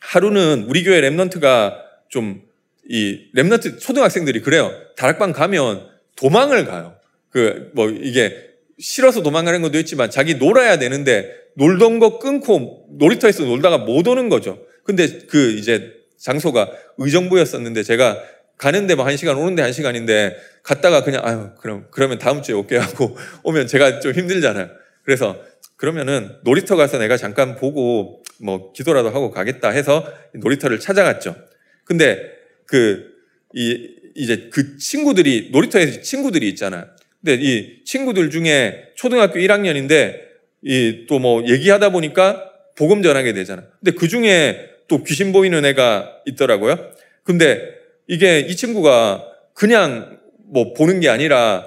하루는 0.00 0.64
우리 0.68 0.82
교회 0.84 1.00
랩런트가 1.02 1.74
좀 2.08 2.50
이 2.92 3.30
랩런트 3.36 3.78
초등학생들이 3.78 4.40
그래요. 4.40 4.72
다락방 4.96 5.32
가면 5.32 5.86
도망을 6.16 6.64
가요. 6.64 6.96
그 7.30 7.70
뭐 7.74 7.88
이게 7.88 8.36
싫어서 8.80 9.22
도망가는 9.22 9.62
것도 9.62 9.78
있지만 9.78 10.10
자기 10.10 10.34
놀아야 10.34 10.78
되는데 10.78 11.30
놀던 11.54 12.00
거 12.00 12.18
끊고 12.18 12.86
놀이터에서 12.98 13.44
놀다가 13.44 13.78
못 13.78 14.08
오는 14.08 14.28
거죠. 14.28 14.58
근데 14.82 15.06
그 15.28 15.52
이제 15.52 15.92
장소가 16.20 16.70
의정부였었는데 16.98 17.82
제가 17.82 18.22
가는데 18.58 18.94
뭐한 18.94 19.16
시간 19.16 19.36
오는 19.36 19.54
데 19.54 19.62
한 19.62 19.72
시간인데 19.72 20.36
갔다가 20.62 21.02
그냥 21.02 21.22
아유 21.24 21.50
그럼 21.60 21.86
그러면 21.90 22.18
다음 22.18 22.42
주에 22.42 22.54
올게 22.54 22.76
하고 22.76 23.16
오면 23.42 23.66
제가 23.66 24.00
좀 24.00 24.12
힘들잖아요. 24.12 24.68
그래서 25.04 25.36
그러면은 25.76 26.36
놀이터 26.44 26.76
가서 26.76 26.98
내가 26.98 27.16
잠깐 27.16 27.56
보고 27.56 28.22
뭐 28.42 28.72
기도라도 28.72 29.08
하고 29.08 29.30
가겠다 29.30 29.70
해서 29.70 30.06
놀이터를 30.34 30.78
찾아갔죠. 30.80 31.36
근데 31.84 32.20
그 32.66 33.10
이 33.52 33.96
이제 34.14 34.48
그 34.52 34.76
친구들이 34.78 35.48
놀이터에 35.52 36.02
친구들이 36.02 36.48
있잖아요. 36.50 36.84
근데 37.20 37.42
이 37.42 37.82
친구들 37.84 38.30
중에 38.30 38.90
초등학교 38.94 39.40
1학년인데 39.40 40.20
이 40.62 41.06
또 41.08 41.18
뭐 41.18 41.42
얘기하다 41.48 41.90
보니까 41.90 42.44
복음 42.76 43.02
전하게 43.02 43.32
되잖아. 43.32 43.64
근데 43.82 43.96
그 43.98 44.06
중에 44.06 44.70
또 44.90 45.02
귀신 45.04 45.32
보이는 45.32 45.64
애가 45.64 46.22
있더라고요. 46.26 46.76
근데 47.24 47.62
이게 48.06 48.40
이 48.40 48.54
친구가 48.56 49.24
그냥 49.54 50.18
뭐 50.52 50.74
보는 50.74 51.00
게 51.00 51.08
아니라 51.08 51.64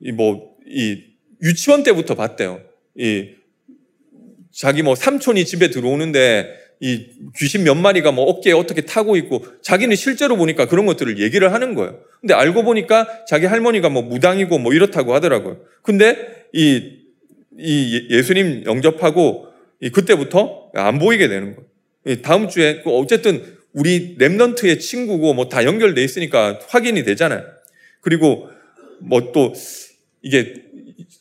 이 0.00 0.10
뭐 0.10 0.52
이 0.72 1.04
유치원 1.42 1.82
때부터 1.82 2.14
봤대요. 2.14 2.60
이 2.96 3.28
자기 4.50 4.82
뭐 4.82 4.94
삼촌이 4.94 5.44
집에 5.44 5.68
들어오는데 5.68 6.54
이 6.80 7.06
귀신 7.36 7.62
몇 7.64 7.74
마리가 7.74 8.10
뭐 8.10 8.24
어깨에 8.24 8.52
어떻게 8.54 8.80
타고 8.82 9.16
있고 9.16 9.44
자기는 9.62 9.94
실제로 9.94 10.36
보니까 10.36 10.66
그런 10.66 10.86
것들을 10.86 11.18
얘기를 11.18 11.52
하는 11.52 11.74
거예요. 11.74 12.00
근데 12.20 12.34
알고 12.34 12.64
보니까 12.64 13.24
자기 13.26 13.46
할머니가 13.46 13.88
뭐 13.88 14.02
무당이고 14.02 14.58
뭐 14.58 14.72
이렇다고 14.72 15.14
하더라고요. 15.14 15.60
근데 15.82 16.46
이, 16.52 16.98
이 17.58 18.08
예, 18.10 18.16
예수님 18.16 18.64
영접하고 18.64 19.46
그때부터 19.92 20.70
안 20.74 20.98
보이게 20.98 21.28
되는 21.28 21.54
거예요. 21.54 21.68
다음 22.22 22.48
주에 22.48 22.82
그 22.82 22.90
어쨌든 22.90 23.56
우리 23.72 24.16
랩넌트의 24.18 24.80
친구고 24.80 25.34
뭐 25.34 25.48
다 25.48 25.64
연결돼 25.64 26.02
있으니까 26.02 26.58
확인이 26.68 27.04
되잖아요. 27.04 27.44
그리고 28.00 28.48
뭐 29.00 29.32
또 29.32 29.52
이게 30.22 30.54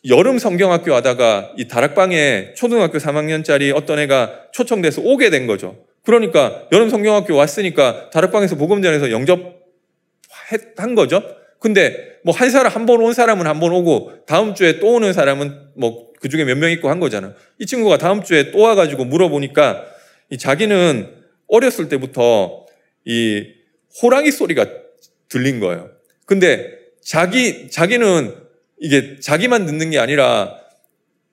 여름 0.09 0.39
성경학교 0.39 0.93
하다가 0.95 1.53
이 1.57 1.67
다락방에 1.67 2.53
초등학교 2.55 2.97
3학년짜리 2.97 3.75
어떤 3.75 3.99
애가 3.99 4.47
초청돼서 4.51 5.01
오게 5.03 5.29
된 5.29 5.45
거죠. 5.47 5.85
그러니까 6.03 6.67
여름 6.71 6.89
성경학교 6.89 7.35
왔으니까 7.35 8.09
다락방에서 8.09 8.55
복음전에서 8.55 9.11
영접한 9.11 10.95
거죠. 10.95 11.23
근데 11.59 12.17
뭐 12.23 12.33
한 12.35 12.49
사람 12.49 12.71
한 12.73 12.85
번 12.87 13.01
온 13.01 13.13
사람은 13.13 13.45
한 13.47 13.59
번 13.59 13.71
오고 13.71 14.25
다음 14.25 14.55
주에 14.55 14.79
또 14.79 14.93
오는 14.93 15.13
사람은 15.13 15.71
뭐 15.75 16.11
그 16.21 16.29
중에 16.29 16.43
몇 16.45 16.55
명 16.57 16.69
있고 16.71 16.89
한 16.89 16.99
거잖아. 16.99 17.33
이 17.59 17.65
친구가 17.65 17.97
다음 17.97 18.21
주에 18.23 18.51
또 18.51 18.59
와가지고 18.59 19.05
물어보니까 19.05 19.85
이 19.85 19.87
자기는 20.37 21.09
어렸을 21.47 21.89
때부터 21.89 22.65
이 23.05 23.45
호랑이 24.01 24.31
소리가 24.31 24.65
들린 25.29 25.59
거예요. 25.59 25.89
근데 26.25 26.71
자기 27.01 27.69
자기는 27.69 28.35
이게 28.79 29.19
자기만 29.19 29.65
듣는 29.65 29.89
게 29.89 29.99
아니라 29.99 30.55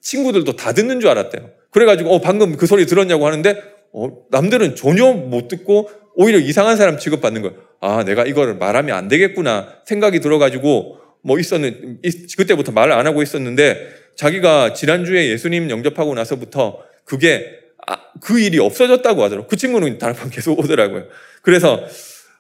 친구들도 0.01 0.57
다 0.57 0.73
듣는 0.73 1.01
줄 1.01 1.11
알았대요. 1.11 1.51
그래가지고 1.71 2.11
어 2.11 2.21
방금 2.21 2.57
그 2.57 2.67
소리 2.67 2.87
들었냐고 2.87 3.27
하는데 3.27 3.61
어, 3.93 4.11
남들은 4.31 4.77
전혀 4.77 5.13
못 5.13 5.49
듣고 5.49 5.91
오히려 6.15 6.39
이상한 6.39 6.77
사람 6.77 6.99
취급받는 6.99 7.43
거예요. 7.43 7.57
아, 7.81 8.05
내가 8.05 8.25
이거를 8.25 8.57
말하면 8.57 8.97
안 8.97 9.09
되겠구나 9.09 9.83
생각이 9.87 10.21
들어가지고 10.21 10.99
뭐 11.23 11.39
있었는, 11.39 12.01
그때부터 12.37 12.73
말을 12.73 12.93
안 12.93 13.07
하고 13.07 13.23
있었는데 13.23 13.89
자기가 14.17 14.73
지난주에 14.73 15.29
예수님 15.29 15.71
영접하고 15.71 16.15
나서부터 16.15 16.83
그게 17.05 17.59
아, 17.89 17.97
그 18.21 18.39
일이 18.39 18.59
없어졌다고 18.59 19.23
하더라고요. 19.23 19.49
그 19.49 19.57
친구는 19.57 19.97
다락방 19.99 20.31
계속 20.31 20.59
오더라고요. 20.59 21.07
그래서, 21.43 21.85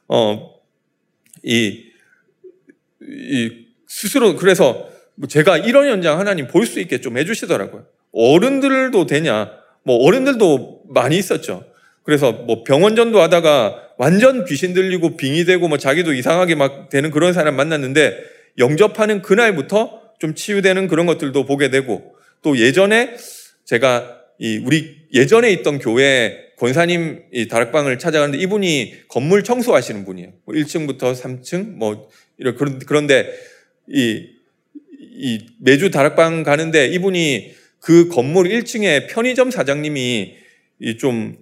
어, 0.09 0.55
이, 1.43 1.85
이, 3.03 3.67
스스로, 3.87 4.37
그래서 4.37 4.91
제가 5.29 5.57
이런 5.59 5.89
현장 5.89 6.19
하나님 6.19 6.47
볼 6.47 6.67
수 6.67 6.79
있게 6.81 7.01
좀 7.01 7.17
해주시더라고요. 7.17 7.87
어른들도 8.13 9.07
되냐? 9.07 9.51
뭐 9.83 9.97
어른들도 10.05 10.83
많이 10.89 11.17
있었죠. 11.17 11.65
그래서 12.03 12.33
뭐 12.33 12.63
병원 12.65 12.95
전도하다가 12.95 13.95
완전 13.99 14.45
귀신 14.45 14.75
들리고 14.75 15.17
빙이 15.17 15.45
되고 15.45 15.67
뭐 15.69 15.79
자기도 15.79 16.13
이상하게 16.13 16.55
막 16.55 16.89
되는 16.89 17.11
그런 17.11 17.33
사람 17.33 17.57
만났는데 17.57 18.17
영접하는 18.59 19.23
그날부터 19.23 20.03
좀 20.19 20.35
치유되는 20.35 20.89
그런 20.89 21.07
것들도 21.07 21.45
보게 21.45 21.71
되고 21.71 22.15
또 22.43 22.59
예전에 22.59 23.17
제가 23.65 24.19
이 24.39 24.59
우리 24.65 24.98
예전에 25.12 25.51
있던 25.53 25.79
교회 25.79 26.49
권사님 26.59 27.23
이 27.33 27.49
다락방을 27.49 27.99
찾아가는데 27.99 28.42
이분이 28.42 29.09
건물 29.09 29.44
청소하시는 29.44 30.05
분이에요. 30.05 30.33
뭐 30.44 30.55
1층부터 30.55 31.14
3층 31.14 31.75
뭐 31.77 32.11
이런 32.37 32.57
그런 32.57 32.79
그런데 32.81 33.33
이, 33.88 34.27
이 34.99 35.47
매주 35.61 35.90
다락방 35.90 36.42
가는데 36.42 36.88
이분이 36.88 37.55
그 37.81 38.09
건물 38.09 38.49
1층에 38.49 39.09
편의점 39.09 39.51
사장님이 39.51 40.37
좀이 40.99 41.37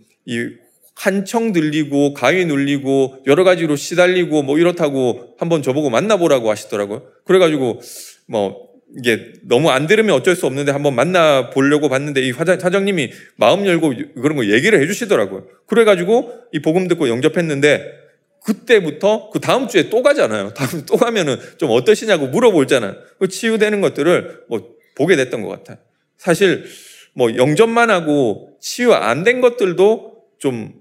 한청 0.94 1.52
들리고 1.52 2.14
가위 2.14 2.44
눌리고 2.46 3.22
여러 3.26 3.44
가지로 3.44 3.76
시달리고 3.76 4.42
뭐 4.42 4.59
이렇다고 4.59 5.35
한번 5.38 5.62
저보고 5.62 5.90
만나보라고 5.90 6.50
하시더라고요. 6.50 7.07
그래가지고 7.24 7.81
뭐 8.26 8.66
이게 8.99 9.33
너무 9.42 9.70
안 9.70 9.87
들으면 9.87 10.14
어쩔 10.14 10.37
수 10.37 10.46
없는데 10.46 10.70
한번 10.72 10.94
만나 10.94 11.51
보려고 11.51 11.88
봤는데 11.88 12.22
이 12.22 12.33
사장님이 12.33 13.12
마음 13.37 13.66
열고 13.66 13.94
그런 14.22 14.37
거 14.37 14.46
얘기를 14.46 14.81
해주시더라고요. 14.81 15.46
그래가지고 15.66 16.33
이 16.53 16.61
복음 16.61 16.87
듣고 16.88 17.09
영접했는데 17.09 18.07
그때부터 18.44 19.31
그 19.31 19.40
다음 19.40 19.66
주에 19.66 19.90
또 19.90 20.03
가잖아요. 20.03 20.55
다음 20.55 20.87
또 20.87 20.96
가면은 20.96 21.37
좀 21.59 21.70
어떠시냐고 21.70 22.29
물어보잖아요. 22.29 22.94
그 23.18 23.29
치유되는 23.29 23.81
것들을 23.81 24.44
뭐 24.49 24.77
보게 24.94 25.16
됐던 25.16 25.42
것 25.42 25.49
같아요. 25.49 25.79
사실 26.16 26.64
뭐 27.12 27.35
영접만 27.35 27.90
하고 27.90 28.57
치유 28.61 28.92
안 28.92 29.25
된 29.25 29.40
것들도 29.40 30.16
좀 30.38 30.75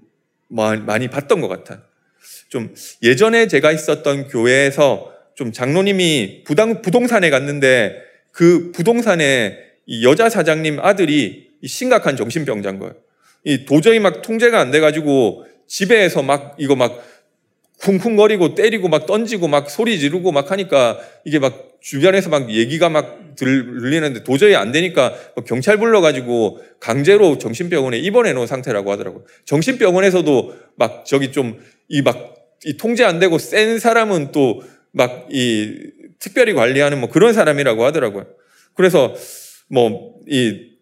많이 0.48 1.08
봤던 1.08 1.40
것 1.40 1.48
같아요. 1.48 1.80
좀 2.50 2.72
예전에 3.02 3.48
제가 3.48 3.72
있었던 3.72 4.28
교회에서 4.28 5.12
좀 5.36 5.52
장로님이 5.52 6.42
부당, 6.44 6.82
부동산에 6.82 7.30
갔는데 7.30 8.02
그 8.32 8.72
부동산에 8.72 9.56
이 9.86 10.04
여자 10.04 10.28
사장님 10.28 10.80
아들이 10.80 11.50
심각한 11.64 12.16
정신병자인 12.16 12.80
거예요. 12.80 12.94
이 13.44 13.64
도저히 13.64 14.00
막 14.00 14.22
통제가 14.22 14.58
안 14.58 14.72
돼가지고 14.72 15.44
집에서 15.68 16.22
막 16.22 16.56
이거 16.58 16.74
막 16.74 17.00
쿵쿵거리고 17.78 18.54
때리고 18.54 18.88
막 18.88 19.06
던지고 19.06 19.46
막 19.46 19.70
소리 19.70 19.98
지르고 20.00 20.32
막 20.32 20.50
하니까 20.50 20.98
이게 21.24 21.38
막 21.38 21.76
주변에서 21.80 22.30
막 22.30 22.50
얘기가 22.50 22.88
막 22.88 23.36
들리는데 23.36 24.24
도저히 24.24 24.56
안 24.56 24.72
되니까 24.72 25.14
뭐 25.36 25.44
경찰 25.44 25.76
불러가지고 25.76 26.60
강제로 26.80 27.38
정신병원에 27.38 27.98
입원해 27.98 28.32
놓은 28.32 28.46
상태라고 28.46 28.90
하더라고요. 28.90 29.24
정신병원에서도 29.44 30.56
막 30.76 31.04
저기 31.04 31.30
좀 31.30 31.60
이 31.88 32.02
막이 32.02 32.76
통제 32.78 33.04
안 33.04 33.18
되고 33.18 33.38
센 33.38 33.78
사람은 33.78 34.32
또 34.32 34.62
막 34.92 35.28
이 35.30 35.92
특별히 36.18 36.52
관리하는 36.54 36.98
뭐 37.00 37.10
그런 37.10 37.32
사람이라고 37.32 37.84
하더라고요. 37.84 38.26
그래서 38.74 39.14
뭐 39.68 40.20
이 40.28 40.76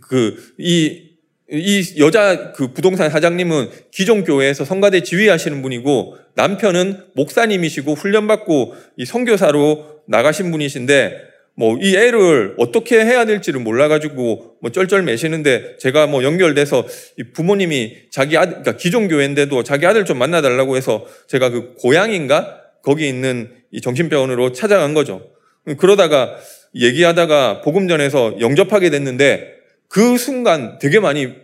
그 0.00 0.36
이 0.58 1.14
이 1.50 1.98
여자 1.98 2.52
그 2.52 2.72
부동산 2.72 3.10
사장님은 3.10 3.68
기존 3.90 4.24
교회에서 4.24 4.64
성가대 4.64 5.02
지휘하시는 5.02 5.60
분이고 5.60 6.16
남편은 6.34 7.04
목사님이시고 7.14 7.94
훈련받고 7.94 8.74
이 8.96 9.04
선교사로 9.04 10.00
나가신 10.08 10.50
분이신데 10.50 11.34
뭐이 11.56 11.96
애를 11.96 12.54
어떻게 12.58 12.96
해야 13.04 13.26
될지를 13.26 13.60
몰라가지고 13.60 14.56
뭐 14.60 14.72
쩔쩔매시는데 14.72 15.76
제가 15.78 16.06
뭐 16.06 16.24
연결돼서 16.24 16.86
이 17.18 17.24
부모님이 17.32 18.08
자기 18.10 18.36
아들, 18.38 18.54
그러니까 18.54 18.76
기존 18.78 19.06
교회인데도 19.06 19.62
자기 19.62 19.86
아들 19.86 20.06
좀 20.06 20.18
만나달라고 20.18 20.76
해서 20.76 21.06
제가 21.28 21.50
그 21.50 21.74
고향인가 21.74 22.63
거기 22.84 23.08
있는 23.08 23.50
이 23.70 23.80
정신병원으로 23.80 24.52
찾아간 24.52 24.94
거죠. 24.94 25.30
그러다가 25.78 26.36
얘기하다가 26.74 27.62
복음전에서 27.62 28.40
영접하게 28.40 28.90
됐는데 28.90 29.54
그 29.88 30.18
순간 30.18 30.78
되게 30.78 31.00
많이 31.00 31.34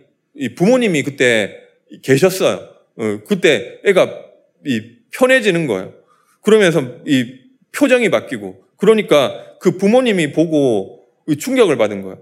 부모님이 0.55 1.03
그때 1.03 1.57
계셨어요. 2.03 2.69
어, 2.97 3.19
그때 3.27 3.79
애가 3.85 4.25
편해지는 5.11 5.67
거예요. 5.67 5.93
그러면서 6.41 6.83
이 7.05 7.39
표정이 7.75 8.09
바뀌고 8.09 8.63
그러니까 8.77 9.55
그 9.59 9.77
부모님이 9.77 10.31
보고 10.33 11.05
충격을 11.37 11.77
받은 11.77 12.01
거예요. 12.01 12.19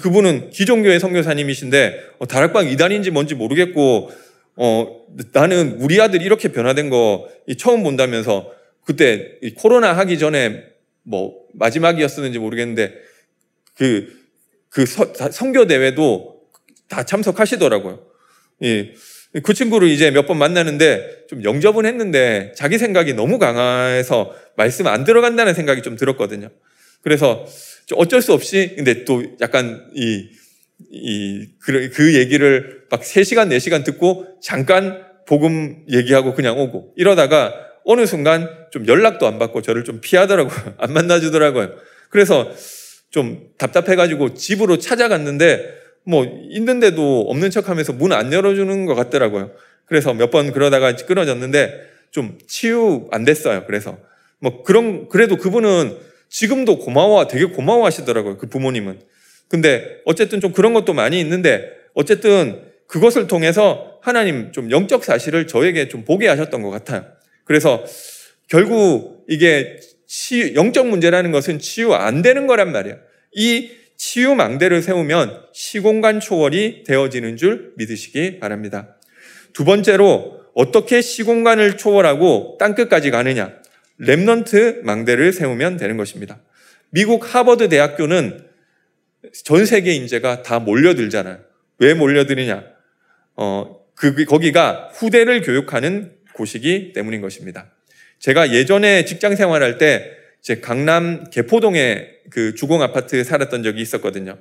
그분은 0.00 0.50
기존교회 0.50 0.98
선교사님이신데 0.98 2.00
어, 2.18 2.26
다락방 2.26 2.68
이단인지 2.68 3.10
뭔지 3.10 3.34
모르겠고 3.34 4.10
어, 4.56 5.06
나는 5.32 5.78
우리 5.80 6.00
아들 6.00 6.20
이렇게 6.20 6.48
변화된 6.48 6.90
거 6.90 7.28
처음 7.58 7.82
본다면서 7.82 8.57
그때 8.88 9.38
코로나 9.58 9.92
하기 9.98 10.18
전에 10.18 10.64
뭐 11.02 11.34
마지막이었었는지 11.52 12.38
모르겠는데 12.38 12.94
그그 13.74 14.86
선교 15.30 15.66
대회도 15.66 16.40
다 16.88 17.02
참석하시더라고요. 17.02 18.02
예. 18.62 18.94
그 19.42 19.52
친구를 19.52 19.88
이제 19.88 20.10
몇 20.10 20.26
번 20.26 20.38
만나는데 20.38 21.26
좀 21.28 21.44
영접은 21.44 21.84
했는데 21.84 22.52
자기 22.56 22.78
생각이 22.78 23.12
너무 23.12 23.38
강해서 23.38 24.34
말씀 24.56 24.86
안 24.86 25.04
들어간다는 25.04 25.52
생각이 25.52 25.82
좀 25.82 25.94
들었거든요. 25.96 26.48
그래서 27.02 27.44
어쩔 27.94 28.22
수 28.22 28.32
없이 28.32 28.72
근데 28.74 29.04
또 29.04 29.22
약간 29.42 29.86
이, 29.94 30.30
이, 30.90 31.46
그, 31.60 31.90
그 31.90 32.14
얘기를 32.14 32.84
막 32.90 33.02
3시간, 33.02 33.48
4시간 33.50 33.84
듣고 33.84 34.26
잠깐 34.42 35.04
복음 35.26 35.84
얘기하고 35.90 36.32
그냥 36.32 36.58
오고 36.58 36.94
이러다가 36.96 37.67
어느 37.90 38.04
순간 38.04 38.50
좀 38.70 38.86
연락도 38.86 39.26
안 39.26 39.38
받고 39.38 39.62
저를 39.62 39.82
좀 39.82 40.00
피하더라고요. 40.02 40.54
안 40.76 40.92
만나주더라고요. 40.92 41.70
그래서 42.10 42.50
좀 43.10 43.48
답답해가지고 43.56 44.34
집으로 44.34 44.76
찾아갔는데 44.76 45.74
뭐 46.04 46.26
있는데도 46.50 47.22
없는 47.30 47.50
척 47.50 47.70
하면서 47.70 47.94
문 47.94 48.12
안 48.12 48.30
열어주는 48.32 48.84
것 48.84 48.94
같더라고요. 48.94 49.52
그래서 49.86 50.12
몇 50.12 50.30
번 50.30 50.52
그러다가 50.52 50.94
끊어졌는데 50.94 51.72
좀 52.10 52.36
치유 52.46 53.08
안 53.10 53.24
됐어요. 53.24 53.64
그래서 53.66 53.96
뭐 54.38 54.62
그런 54.62 55.08
그래도 55.08 55.36
그분은 55.36 55.96
지금도 56.28 56.80
고마워 56.80 57.26
되게 57.26 57.46
고마워 57.46 57.86
하시더라고요. 57.86 58.36
그 58.36 58.48
부모님은. 58.48 59.00
근데 59.48 60.02
어쨌든 60.04 60.42
좀 60.42 60.52
그런 60.52 60.74
것도 60.74 60.92
많이 60.92 61.18
있는데 61.20 61.70
어쨌든 61.94 62.60
그것을 62.86 63.28
통해서 63.28 63.98
하나님 64.02 64.52
좀 64.52 64.70
영적 64.70 65.04
사실을 65.04 65.46
저에게 65.46 65.88
좀 65.88 66.04
보게 66.04 66.28
하셨던 66.28 66.60
것 66.60 66.68
같아요. 66.68 67.06
그래서 67.48 67.84
결국 68.46 69.24
이게 69.28 69.80
치유, 70.06 70.54
영적 70.54 70.86
문제라는 70.88 71.32
것은 71.32 71.58
치유 71.58 71.92
안 71.94 72.22
되는 72.22 72.46
거란 72.46 72.70
말이에요. 72.70 72.98
이 73.34 73.70
치유 73.96 74.34
망대를 74.34 74.80
세우면 74.82 75.46
시공간 75.52 76.20
초월이 76.20 76.84
되어지는 76.84 77.36
줄 77.36 77.72
믿으시기 77.76 78.38
바랍니다. 78.38 78.96
두 79.52 79.64
번째로 79.64 80.40
어떻게 80.54 81.00
시공간을 81.00 81.76
초월하고 81.76 82.58
땅끝까지 82.60 83.10
가느냐? 83.10 83.54
Remnant 84.00 84.82
망대를 84.82 85.32
세우면 85.32 85.78
되는 85.78 85.96
것입니다. 85.96 86.40
미국 86.90 87.34
하버드 87.34 87.68
대학교는 87.68 88.46
전 89.44 89.66
세계 89.66 89.92
인재가 89.92 90.42
다 90.42 90.58
몰려들잖아요. 90.58 91.40
왜 91.78 91.94
몰려드느냐? 91.94 92.64
어, 93.36 93.80
그, 93.94 94.24
거기가 94.24 94.90
후대를 94.94 95.42
교육하는 95.42 96.12
곳이기 96.38 96.94
때문인 96.94 97.20
것입니다. 97.20 97.70
제가 98.18 98.54
예전에 98.54 99.04
직장 99.04 99.36
생활할 99.36 99.76
때 99.76 100.18
제 100.40 100.60
강남 100.60 101.28
개포동에 101.30 102.08
그 102.30 102.54
주공 102.54 102.82
아파트 102.82 103.22
살았던 103.24 103.62
적이 103.62 103.82
있었거든요. 103.82 104.38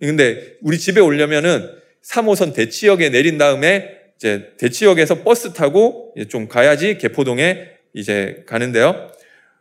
근데 0.00 0.56
우리 0.62 0.78
집에 0.78 1.00
오려면은 1.00 1.70
3호선 2.04 2.54
대치역에 2.54 3.10
내린 3.10 3.38
다음에 3.38 3.98
이제 4.16 4.52
대치역에서 4.58 5.22
버스 5.22 5.52
타고 5.52 6.14
좀 6.28 6.48
가야지 6.48 6.98
개포동에 6.98 7.68
이제 7.94 8.44
가는데요. 8.46 9.10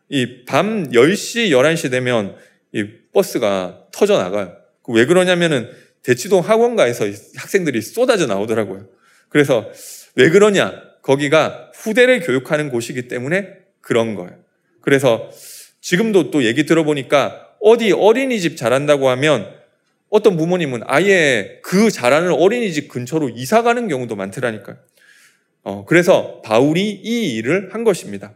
이 0.09 0.45
밤 0.45 0.89
10시, 0.91 1.49
11시 1.51 1.91
되면 1.91 2.35
이 2.73 2.85
버스가 3.13 3.87
터져 3.91 4.17
나가요. 4.17 4.55
그왜 4.83 5.05
그러냐면은 5.05 5.69
대치동 6.03 6.41
학원가에서 6.41 7.05
학생들이 7.35 7.81
쏟아져 7.81 8.25
나오더라고요. 8.25 8.87
그래서 9.29 9.69
왜 10.15 10.29
그러냐? 10.29 10.86
거기가 11.07 11.71
후대를 11.73 12.19
교육하는 12.19 12.69
곳이기 12.69 13.07
때문에 13.07 13.53
그런 13.79 14.15
거예요. 14.15 14.35
그래서 14.81 15.29
지금도 15.79 16.31
또 16.31 16.43
얘기 16.43 16.65
들어보니까 16.65 17.47
어디 17.61 17.93
어린이집 17.93 18.57
잘한다고 18.57 19.07
하면 19.09 19.49
어떤 20.09 20.35
부모님은 20.35 20.81
아예 20.85 21.59
그 21.63 21.89
잘하는 21.91 22.33
어린이집 22.33 22.89
근처로 22.89 23.29
이사 23.29 23.61
가는 23.61 23.87
경우도 23.87 24.17
많더라니까요. 24.17 24.77
어, 25.63 25.85
그래서 25.85 26.41
바울이 26.41 26.89
이 26.89 27.35
일을 27.35 27.73
한 27.73 27.85
것입니다. 27.85 28.33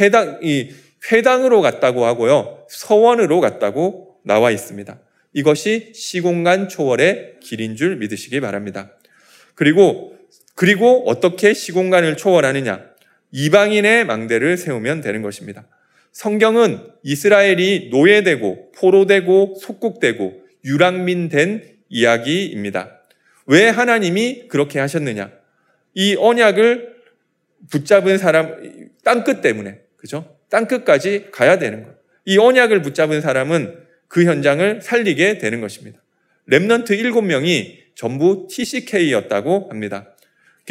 회당, 0.00 0.40
이 0.42 0.72
회당으로 1.10 1.60
갔다고 1.60 2.06
하고요. 2.06 2.66
서원으로 2.68 3.40
갔다고 3.40 4.16
나와 4.24 4.50
있습니다. 4.50 4.98
이것이 5.32 5.92
시공간 5.94 6.68
초월의 6.68 7.36
길인 7.40 7.76
줄 7.76 7.96
믿으시기 7.96 8.40
바랍니다. 8.40 8.90
그리고, 9.54 10.09
그리고 10.60 11.04
어떻게 11.06 11.54
시공간을 11.54 12.18
초월하느냐? 12.18 12.84
이방인의 13.32 14.04
망대를 14.04 14.58
세우면 14.58 15.00
되는 15.00 15.22
것입니다. 15.22 15.66
성경은 16.12 16.86
이스라엘이 17.02 17.88
노예되고 17.90 18.72
포로되고 18.72 19.54
속국되고 19.58 20.42
유랑민 20.66 21.30
된 21.30 21.62
이야기입니다. 21.88 23.00
왜 23.46 23.70
하나님이 23.70 24.48
그렇게 24.48 24.78
하셨느냐? 24.80 25.32
이 25.94 26.14
언약을 26.18 26.94
붙잡은 27.70 28.18
사람, 28.18 28.90
땅끝 29.02 29.40
때문에, 29.40 29.78
그죠? 29.96 30.36
땅끝까지 30.50 31.28
가야 31.32 31.58
되는 31.58 31.84
것. 31.84 31.94
이 32.26 32.36
언약을 32.36 32.82
붙잡은 32.82 33.22
사람은 33.22 33.78
그 34.08 34.26
현장을 34.26 34.82
살리게 34.82 35.38
되는 35.38 35.62
것입니다. 35.62 36.02
Remnant 36.50 36.90
7명이 36.90 37.94
전부 37.94 38.46
TCK였다고 38.50 39.68
합니다. 39.70 40.14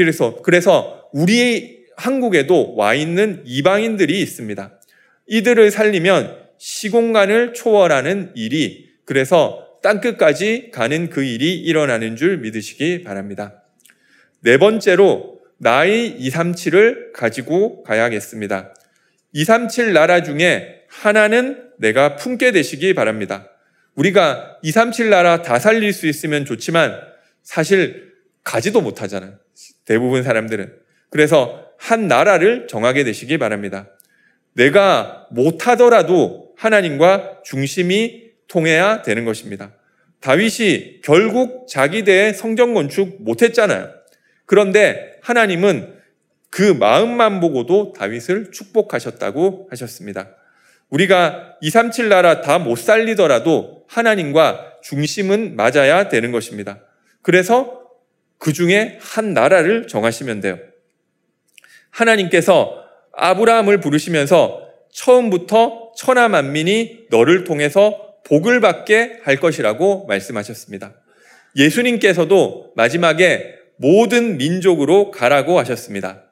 그래서, 0.06 0.42
그래서 0.42 1.10
우리 1.12 1.80
한국에도 1.98 2.76
와 2.76 2.94
있는 2.94 3.44
이방인들이 3.46 4.22
있습니다. 4.22 4.80
이들을 5.28 5.72
살리면 5.72 6.38
시공간을 6.58 7.54
초월하는 7.54 8.32
일이 8.36 8.90
그래서 9.06 9.68
땅끝까지 9.84 10.72
가는 10.74 11.10
그 11.10 11.24
일이 11.24 11.56
일어나는 11.56 12.16
줄 12.16 12.38
믿으시기 12.38 13.04
바랍니다. 13.04 13.64
네 14.42 14.58
번째로 14.58 15.40
나의 15.58 16.16
237을 16.20 17.12
가지고 17.12 17.84
가야겠습니다. 17.84 18.74
237 19.34 19.94
나라 19.94 20.24
중에 20.24 20.84
하나는 20.88 21.70
내가 21.78 22.16
품게 22.16 22.52
되시기 22.54 22.94
바랍니다. 22.94 23.50
우리가 23.96 24.60
237 24.64 25.10
나라 25.10 25.42
다 25.42 25.60
살릴 25.60 25.92
수 25.92 26.08
있으면 26.08 26.46
좋지만 26.46 27.02
사실 27.44 28.14
가지도 28.44 28.82
못하잖아요. 28.82 29.38
대부분 29.89 30.21
사람들은. 30.21 30.71
그래서 31.10 31.65
한 31.80 32.08
나라를 32.08 32.67
정하게 32.67 33.04
되시기 33.04 33.39
바랍니다. 33.39 33.89
내가 34.54 35.28
못하더라도 35.32 36.52
하나님과 36.58 37.41
중심이 37.43 38.30
통해야 38.47 39.02
되는 39.02 39.25
것입니다. 39.25 39.73
다윗이 40.21 41.02
결국 41.04 41.65
자기 41.67 42.04
대의 42.04 42.36
성전 42.36 42.75
건축 42.75 43.23
못했잖아요. 43.23 43.89
그런데 44.45 45.17
하나님은 45.23 45.95
그 46.52 46.62
마음만 46.62 47.39
보고도 47.39 47.93
다윗을 47.93 48.52
축복하셨다고 48.52 49.69
하셨습니다. 49.71 50.36
우리가 50.89 51.56
237 51.62 52.10
나라 52.10 52.41
다 52.41 52.60
못 52.60 52.78
살리더라도 52.78 53.86
하나님과 53.88 54.82
중심은 54.84 55.56
맞아야 55.56 56.10
되는 56.10 56.32
것입니다. 56.32 56.80
그래서 57.21 57.79
그 58.39 58.54
중에 58.54 58.97
한 59.02 59.34
나라를 59.34 59.88
정하시면 59.88 60.41
돼요. 60.41 60.58
하나님께서 61.91 62.84
아브라함을 63.13 63.82
부르시면서 63.82 64.67
처음부터 64.91 65.91
천하 65.95 66.30
만민이 66.30 67.08
너를 67.10 67.43
통해서 67.43 68.15
복을 68.25 68.62
받게 68.62 69.19
할 69.23 69.38
것이라고 69.38 70.06
말씀하셨습니다. 70.08 70.93
예수님께서도 71.56 72.73
마지막에 72.75 73.56
모든 73.78 74.38
민족으로 74.38 75.12
가라고 75.12 75.60
하셨습니다. 75.60 76.23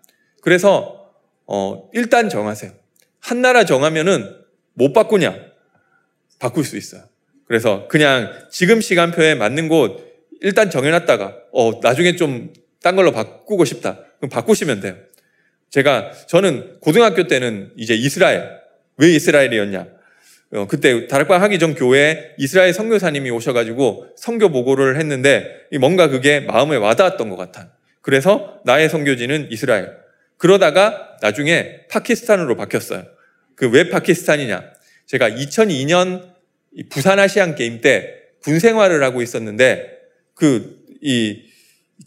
그래서 0.42 1.12
어, 1.46 1.90
일단 1.94 2.30
정하세요. 2.30 2.72
한 3.20 3.42
나라 3.42 3.66
정하면은 3.66 4.36
못 4.74 4.94
바꾸냐? 4.94 5.36
바꿀 6.40 6.64
수 6.64 6.78
있어요. 6.78 7.04
그래서 7.46 7.88
그냥 7.88 8.32
지금 8.52 8.80
시간표에 8.80 9.36
맞는 9.36 9.70
곳 9.70 10.07
일단 10.42 10.70
정해놨다가 10.70 11.36
어 11.52 11.80
나중에 11.82 12.16
좀 12.16 12.54
딴 12.82 12.96
걸로 12.96 13.12
바꾸고 13.12 13.66
싶다. 13.66 14.00
그럼 14.18 14.30
바꾸시면 14.30 14.80
돼요. 14.80 14.96
제가 15.70 16.12
저는 16.28 16.78
고등학교 16.80 17.28
때는 17.28 17.72
이제 17.76 17.94
이스라엘 17.96 18.50
왜 18.98 19.10
이스라엘이었냐? 19.14 19.88
어, 20.54 20.68
그때 20.68 21.08
다락방 21.08 21.42
하기 21.42 21.60
전 21.60 21.76
교회에 21.76 22.36
이스라엘 22.38 22.74
선교사님이 22.74 23.30
오셔가지고 23.32 24.08
선교 24.16 24.50
보고를 24.50 24.98
했는데 24.98 25.66
뭔가 25.82 26.08
그게 26.08 26.40
마음에 26.40 26.78
와닿았던 26.78 27.30
것 27.30 27.36
같아. 27.36 27.72
그래서 28.02 28.62
나의 28.64 28.90
선교지는 28.90 29.50
이스라엘. 29.52 29.92
그러다가 30.38 31.18
나중에 31.22 31.88
파키스탄으로 31.90 32.56
바뀌었어요. 32.56 33.04
그 33.56 33.66
왜 33.66 33.90
파키스탄이냐? 33.90 34.64
제가 35.08 35.30
2002년 35.32 36.30
부산 36.90 37.20
아시안 37.20 37.56
게임 37.56 37.82
때 37.82 38.16
군 38.44 38.60
생활을 38.60 39.04
하고 39.04 39.22
있었는데 39.22 39.97
그 40.38 40.78
이 41.02 41.44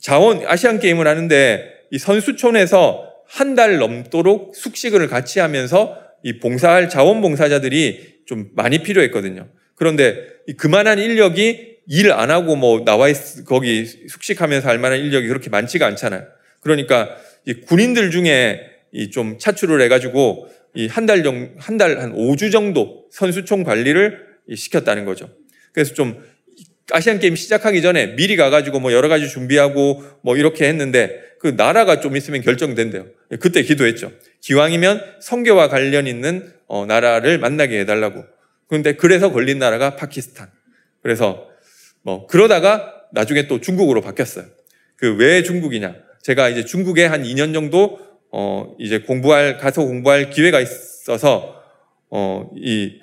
자원 0.01 0.45
아시안 0.47 0.79
게임을 0.81 1.07
하는데 1.07 1.73
이 1.91 1.99
선수촌에서 1.99 3.09
한 3.27 3.55
달 3.55 3.79
넘도록 3.79 4.57
숙식을 4.57 5.07
같이 5.07 5.39
하면서 5.39 5.97
이 6.25 6.41
봉사할 6.41 6.89
자원봉사자들이 6.89 8.23
좀 8.27 8.49
많이 8.55 8.83
필요했거든요. 8.83 9.49
그런데 9.77 10.17
그만한 10.59 10.99
인력이 10.99 11.71
일 11.87 12.13
안 12.13 12.31
하고 12.31 12.57
뭐 12.57 12.85
나와 12.85 13.09
있, 13.09 13.45
거기 13.47 13.85
숙식하면서 13.87 14.69
할 14.69 14.79
만한 14.79 14.99
인력이 14.99 15.29
그렇게 15.29 15.49
많지가 15.51 15.87
않잖아요. 15.87 16.25
그러니까 16.61 17.17
이 17.47 17.55
군인들 17.55 18.11
중에 18.11 18.61
이좀 18.93 19.39
차출을 19.39 19.81
해가지고 19.83 20.49
이 20.75 20.89
한 20.89 21.07
달 21.07 21.23
정, 21.23 21.55
한 21.59 21.77
달, 21.79 21.99
한 22.01 22.13
5주 22.15 22.51
정도 22.53 23.07
선수총 23.13 23.63
관리를 23.65 24.25
시켰다는 24.55 25.05
거죠. 25.05 25.31
그래서 25.73 25.95
좀 25.95 26.21
아시안 26.93 27.19
게임 27.19 27.37
시작하기 27.37 27.83
전에 27.83 28.17
미리 28.17 28.37
가가지고 28.37 28.81
뭐 28.81 28.93
여러 28.93 29.09
가지 29.09 29.29
준비하고 29.29 30.03
뭐 30.23 30.37
이렇게 30.37 30.67
했는데 30.69 31.21
그 31.39 31.49
나라가 31.57 32.01
좀 32.01 32.17
있으면 32.17 32.43
결정된대요. 32.43 33.07
그때 33.41 33.63
기도했죠. 33.63 34.13
기왕이면 34.41 35.03
성교와 35.21 35.69
관련 35.69 36.07
있는 36.07 36.53
어, 36.67 36.87
나라를 36.87 37.39
만나게 37.39 37.81
해달라고. 37.81 38.25
그런데 38.69 38.95
그래서 38.95 39.33
걸린 39.33 39.59
나라가 39.59 39.97
파키스탄. 39.97 40.51
그래서 41.03 41.49
뭐 42.03 42.27
그러다가 42.27 42.95
나중에 43.13 43.47
또 43.47 43.61
중국으로 43.61 44.01
바뀌었어요. 44.01 44.47
그 44.97 45.17
왜 45.17 45.43
중국이냐? 45.43 45.95
제가 46.23 46.51
이제 46.51 46.65
중국에 46.65 47.07
한 47.07 47.23
2년 47.23 47.55
정도 47.55 47.99
어 48.31 48.75
이제 48.79 49.01
공부할 49.01 49.57
가서 49.59 49.83
공부할 49.83 50.31
기회가 50.31 50.61
있어서 50.61 51.57
어 52.11 52.51
이 52.57 53.01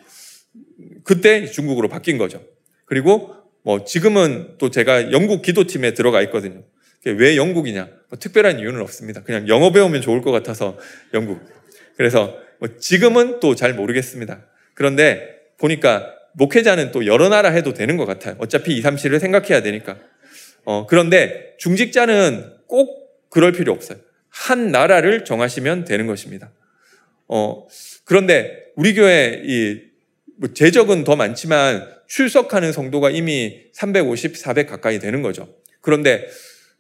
그때 1.03 1.45
중국으로 1.47 1.87
바뀐 1.89 2.17
거죠. 2.17 2.41
그리고 2.85 3.33
뭐 3.67 3.83
지금은 3.83 4.53
또 4.59 4.69
제가 4.69 5.11
영국 5.11 5.41
기도팀에 5.41 5.93
들어가 5.93 6.21
있거든요. 6.21 6.63
왜 7.03 7.35
영국이냐? 7.35 7.89
뭐 8.09 8.17
특별한 8.17 8.59
이유는 8.59 8.79
없습니다. 8.79 9.23
그냥 9.23 9.49
영어 9.49 9.73
배우면 9.73 9.99
좋을 10.01 10.21
것 10.21 10.31
같아서 10.31 10.77
영국. 11.13 11.41
그래서 11.97 12.37
뭐 12.59 12.69
지금은 12.79 13.41
또 13.41 13.55
잘 13.55 13.73
모르겠습니다. 13.73 14.39
그런데 14.73 15.41
보니까 15.57 16.13
목회자는 16.35 16.93
또 16.93 17.05
여러 17.05 17.27
나라 17.27 17.49
해도 17.49 17.73
되는 17.73 17.97
것 17.97 18.05
같아요. 18.05 18.37
어차피 18.39 18.77
2, 18.77 18.81
3, 18.81 18.95
7을 18.95 19.19
생각해야 19.19 19.61
되니까. 19.61 19.97
어, 20.63 20.87
그런데 20.87 21.55
중직자는 21.57 22.49
꼭 22.67 23.29
그럴 23.29 23.51
필요 23.51 23.73
없어요. 23.73 23.97
한 24.29 24.71
나라를 24.71 25.25
정하시면 25.25 25.83
되는 25.83 26.07
것입니다. 26.07 26.51
어, 27.27 27.67
그런데 28.05 28.63
우리 28.77 28.93
교회 28.93 29.41
이 29.43 29.86
뭐 30.37 30.53
재적은 30.53 31.03
더 31.03 31.15
많지만 31.15 31.87
출석하는 32.07 32.71
성도가 32.71 33.09
이미 33.09 33.63
350, 33.73 34.37
400 34.37 34.69
가까이 34.69 34.99
되는 34.99 35.21
거죠. 35.21 35.47
그런데 35.81 36.27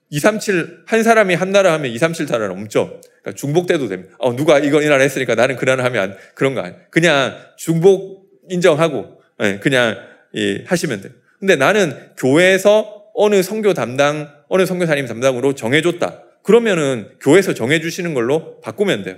237, 0.09 0.83
한 0.85 1.03
사람이 1.03 1.35
한 1.35 1.51
나라 1.51 1.73
하면 1.73 1.91
237 1.91 2.27
나라 2.27 2.47
넘죠. 2.47 3.01
그러니까 3.21 3.33
중복돼도 3.35 3.89
됩니다. 3.89 4.15
어, 4.19 4.35
누가 4.35 4.59
이거 4.59 4.81
이 4.81 4.85
나라 4.85 5.01
했으니까 5.01 5.35
나는 5.35 5.57
그 5.57 5.65
나라 5.65 5.83
하면 5.83 6.01
안, 6.01 6.17
그런 6.33 6.53
거 6.53 6.61
아니에요. 6.61 6.79
그냥 6.91 7.35
중복 7.57 8.27
인정하고, 8.49 9.19
예, 9.41 9.59
그냥, 9.59 9.97
예, 10.35 10.63
하시면 10.65 11.01
돼요. 11.01 11.11
근데 11.39 11.55
나는 11.55 11.93
교회에서 12.17 13.03
어느 13.13 13.41
성교 13.41 13.73
담당, 13.73 14.31
어느 14.47 14.65
성교사님 14.65 15.07
담당으로 15.07 15.55
정해줬다. 15.55 16.23
그러면은 16.43 17.09
교회에서 17.19 17.53
정해주시는 17.53 18.13
걸로 18.13 18.61
바꾸면 18.61 19.03
돼요. 19.03 19.17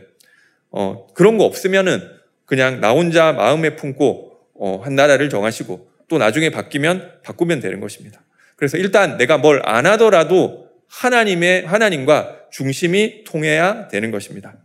어, 0.71 1.07
그런 1.13 1.37
거 1.37 1.43
없으면은 1.43 2.01
그냥 2.45 2.81
나 2.81 2.91
혼자 2.91 3.31
마음에 3.31 3.75
품고 3.75 4.28
어, 4.28 4.28
한 4.83 4.95
나라를 4.95 5.29
정하시고 5.29 5.89
또 6.07 6.17
나중에 6.17 6.49
바뀌면 6.49 7.21
바꾸면 7.23 7.59
되는 7.59 7.79
것입니다. 7.79 8.21
그래서 8.55 8.77
일단 8.77 9.17
내가 9.17 9.37
뭘 9.37 9.61
안 9.63 9.85
하더라도 9.85 10.67
하나님의 10.89 11.65
하나님과 11.65 12.47
중심이 12.51 13.23
통해야 13.23 13.87
되는 13.87 14.11
것입니다. 14.11 14.57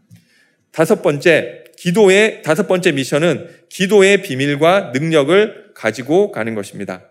다섯 0.73 1.03
번째 1.03 1.65
기도의 1.79 2.43
다섯 2.43 2.67
번째 2.67 2.93
미션은 2.93 3.49
기도의 3.69 4.23
비밀과 4.23 4.93
능력을 4.95 5.73
가지고 5.75 6.33
가는 6.33 6.55
것입니다. 6.55 7.11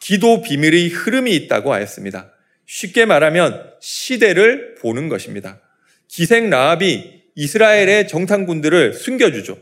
기도 0.00 0.42
비밀의 0.42 0.88
흐름이 0.88 1.34
있다고 1.34 1.72
하였습니다. 1.72 2.32
쉽게 2.66 3.04
말하면 3.06 3.72
시대를 3.80 4.76
보는 4.76 5.08
것입니다. 5.08 5.60
기생 6.06 6.50
라합이 6.50 7.22
이스라엘의 7.34 8.08
정탐군들을 8.08 8.94
숨겨주죠. 8.94 9.58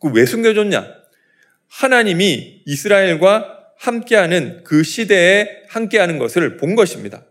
그 0.00 0.08
왜 0.08 0.24
숨겨줬냐? 0.26 0.97
하나님이 1.68 2.62
이스라엘과 2.66 3.58
함께하는 3.78 4.64
그 4.64 4.82
시대에 4.82 5.48
함께하는 5.68 6.18
것을 6.18 6.56
본 6.56 6.74
것입니다. 6.74 7.24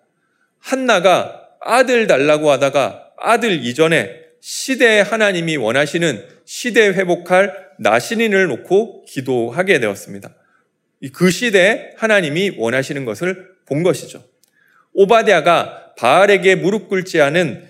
한나가 0.60 1.50
아들 1.60 2.08
달라고 2.08 2.52
하다가 2.52 3.12
아들 3.18 3.66
이전에 3.66 4.28
시대에 4.40 5.02
하나님이 5.02 5.58
원하시는 5.58 6.24
시대 6.46 6.88
회복할 6.88 7.68
나신인을 7.80 8.48
놓고 8.48 9.06
기도하게 9.06 9.80
되었습니다. 9.80 10.34
그 11.14 11.30
시대에 11.30 11.92
하나님이 11.98 12.54
원하시는 12.58 13.06
것을 13.06 13.50
본 13.66 13.84
것이죠. 13.84 14.24
오바댜가 14.94 15.94
바알에게 15.98 16.56
무릎 16.56 16.90
꿇지 16.90 17.22
않은 17.22 17.68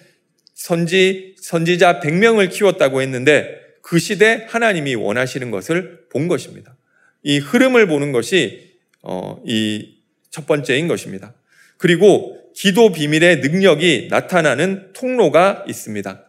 선지 0.53 1.35
선지자 1.41 1.99
100명을 1.99 2.51
키웠다고 2.51 3.01
했는데 3.01 3.66
그 3.87 3.99
시대 3.99 4.45
하나님이 4.49 4.95
원하시는 4.95 5.49
것을 5.51 6.07
본 6.09 6.27
것입니다. 6.27 6.75
이 7.23 7.39
흐름을 7.39 7.87
보는 7.87 8.11
것이 8.11 8.73
어, 9.01 9.41
이 9.45 9.97
첫 10.37 10.45
번째인 10.45 10.87
것입니다. 10.87 11.33
그리고 11.77 12.37
기도 12.55 12.91
비밀의 12.91 13.37
능력이 13.37 14.07
나타나는 14.11 14.93
통로가 14.93 15.65
있습니다. 15.67 16.25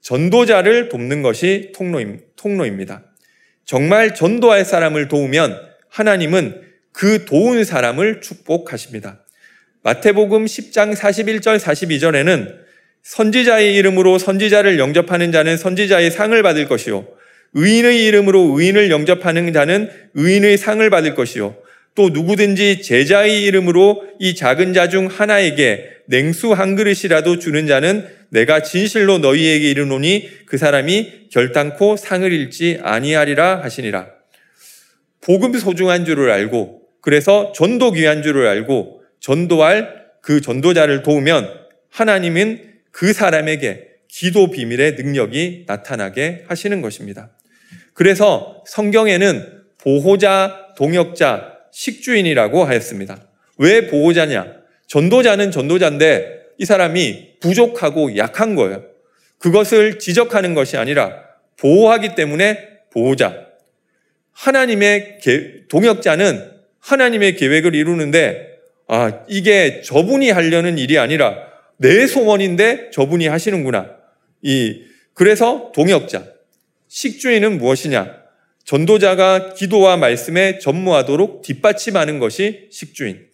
전도자를 0.00 0.88
돕는 0.88 1.22
것이 1.22 1.72
통로입니다. 2.36 3.04
정말 3.64 4.16
전도할 4.16 4.64
사람을 4.64 5.06
도우면 5.06 5.60
하나님은 5.88 6.60
그 6.90 7.24
도운 7.24 7.62
사람을 7.62 8.20
축복하십니다. 8.20 9.24
마태복음 9.84 10.44
10장 10.44 10.96
41절 10.96 11.60
42절에는 11.60 12.61
선지자의 13.02 13.74
이름으로 13.76 14.18
선지자를 14.18 14.78
영접하는 14.78 15.32
자는 15.32 15.56
선지자의 15.56 16.10
상을 16.10 16.40
받을 16.42 16.68
것이요 16.68 17.06
의인의 17.54 18.06
이름으로 18.06 18.58
의인을 18.58 18.90
영접하는 18.90 19.52
자는 19.52 19.90
의인의 20.14 20.56
상을 20.56 20.88
받을 20.88 21.14
것이요. 21.14 21.56
또 21.94 22.08
누구든지 22.08 22.80
제자의 22.80 23.44
이름으로 23.44 24.02
이 24.18 24.34
작은 24.34 24.72
자 24.72 24.88
중 24.88 25.08
하나에게 25.08 25.90
냉수 26.06 26.52
한 26.52 26.74
그릇이라도 26.76 27.38
주는 27.38 27.66
자는 27.66 28.06
내가 28.30 28.62
진실로 28.62 29.18
너희에게 29.18 29.70
이르노니 29.70 30.30
그 30.46 30.56
사람이 30.56 31.28
결단코 31.30 31.96
상을 31.98 32.30
잃지 32.32 32.80
아니하리라 32.82 33.62
하시니라. 33.62 34.06
복음 35.20 35.52
소중한 35.58 36.06
줄을 36.06 36.30
알고 36.30 36.80
그래서 37.02 37.52
전도 37.54 37.92
귀한 37.92 38.22
줄을 38.22 38.46
알고 38.46 39.02
전도할 39.20 40.06
그 40.22 40.40
전도자를 40.40 41.02
도우면 41.02 41.50
하나님은 41.90 42.71
그 42.92 43.12
사람에게 43.12 43.88
기도 44.08 44.50
비밀의 44.50 44.94
능력이 44.94 45.64
나타나게 45.66 46.44
하시는 46.46 46.80
것입니다. 46.80 47.30
그래서 47.94 48.62
성경에는 48.66 49.62
보호자, 49.78 50.74
동역자, 50.76 51.58
식주인이라고 51.72 52.64
하였습니다. 52.64 53.26
왜 53.58 53.86
보호자냐? 53.88 54.62
전도자는 54.86 55.50
전도자인데 55.50 56.42
이 56.58 56.64
사람이 56.64 57.38
부족하고 57.40 58.16
약한 58.18 58.54
거예요. 58.54 58.84
그것을 59.38 59.98
지적하는 59.98 60.54
것이 60.54 60.76
아니라 60.76 61.24
보호하기 61.58 62.14
때문에 62.14 62.68
보호자. 62.92 63.46
하나님의 64.32 65.18
동역자는 65.68 66.52
하나님의 66.78 67.36
계획을 67.36 67.74
이루는데 67.74 68.52
아, 68.88 69.24
이게 69.28 69.80
저분이 69.82 70.30
하려는 70.30 70.78
일이 70.78 70.98
아니라 70.98 71.51
내 71.82 72.06
소원인데 72.06 72.90
저분이 72.90 73.26
하시는구나. 73.26 73.90
이 74.40 74.84
그래서 75.12 75.72
동역자. 75.74 76.24
식주인은 76.88 77.58
무엇이냐? 77.58 78.22
전도자가 78.64 79.54
기도와 79.54 79.96
말씀에 79.96 80.58
전무하도록 80.58 81.42
뒷받침하는 81.42 82.18
것이 82.18 82.68
식주인. 82.70 83.26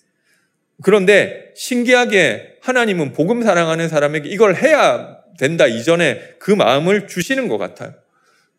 그런데 0.82 1.52
신기하게 1.54 2.56
하나님은 2.62 3.12
복음 3.12 3.42
사랑하는 3.42 3.88
사람에게 3.88 4.28
이걸 4.28 4.56
해야 4.56 5.18
된다 5.38 5.66
이전에 5.66 6.36
그 6.38 6.50
마음을 6.50 7.06
주시는 7.06 7.48
것 7.48 7.58
같아요. 7.58 7.94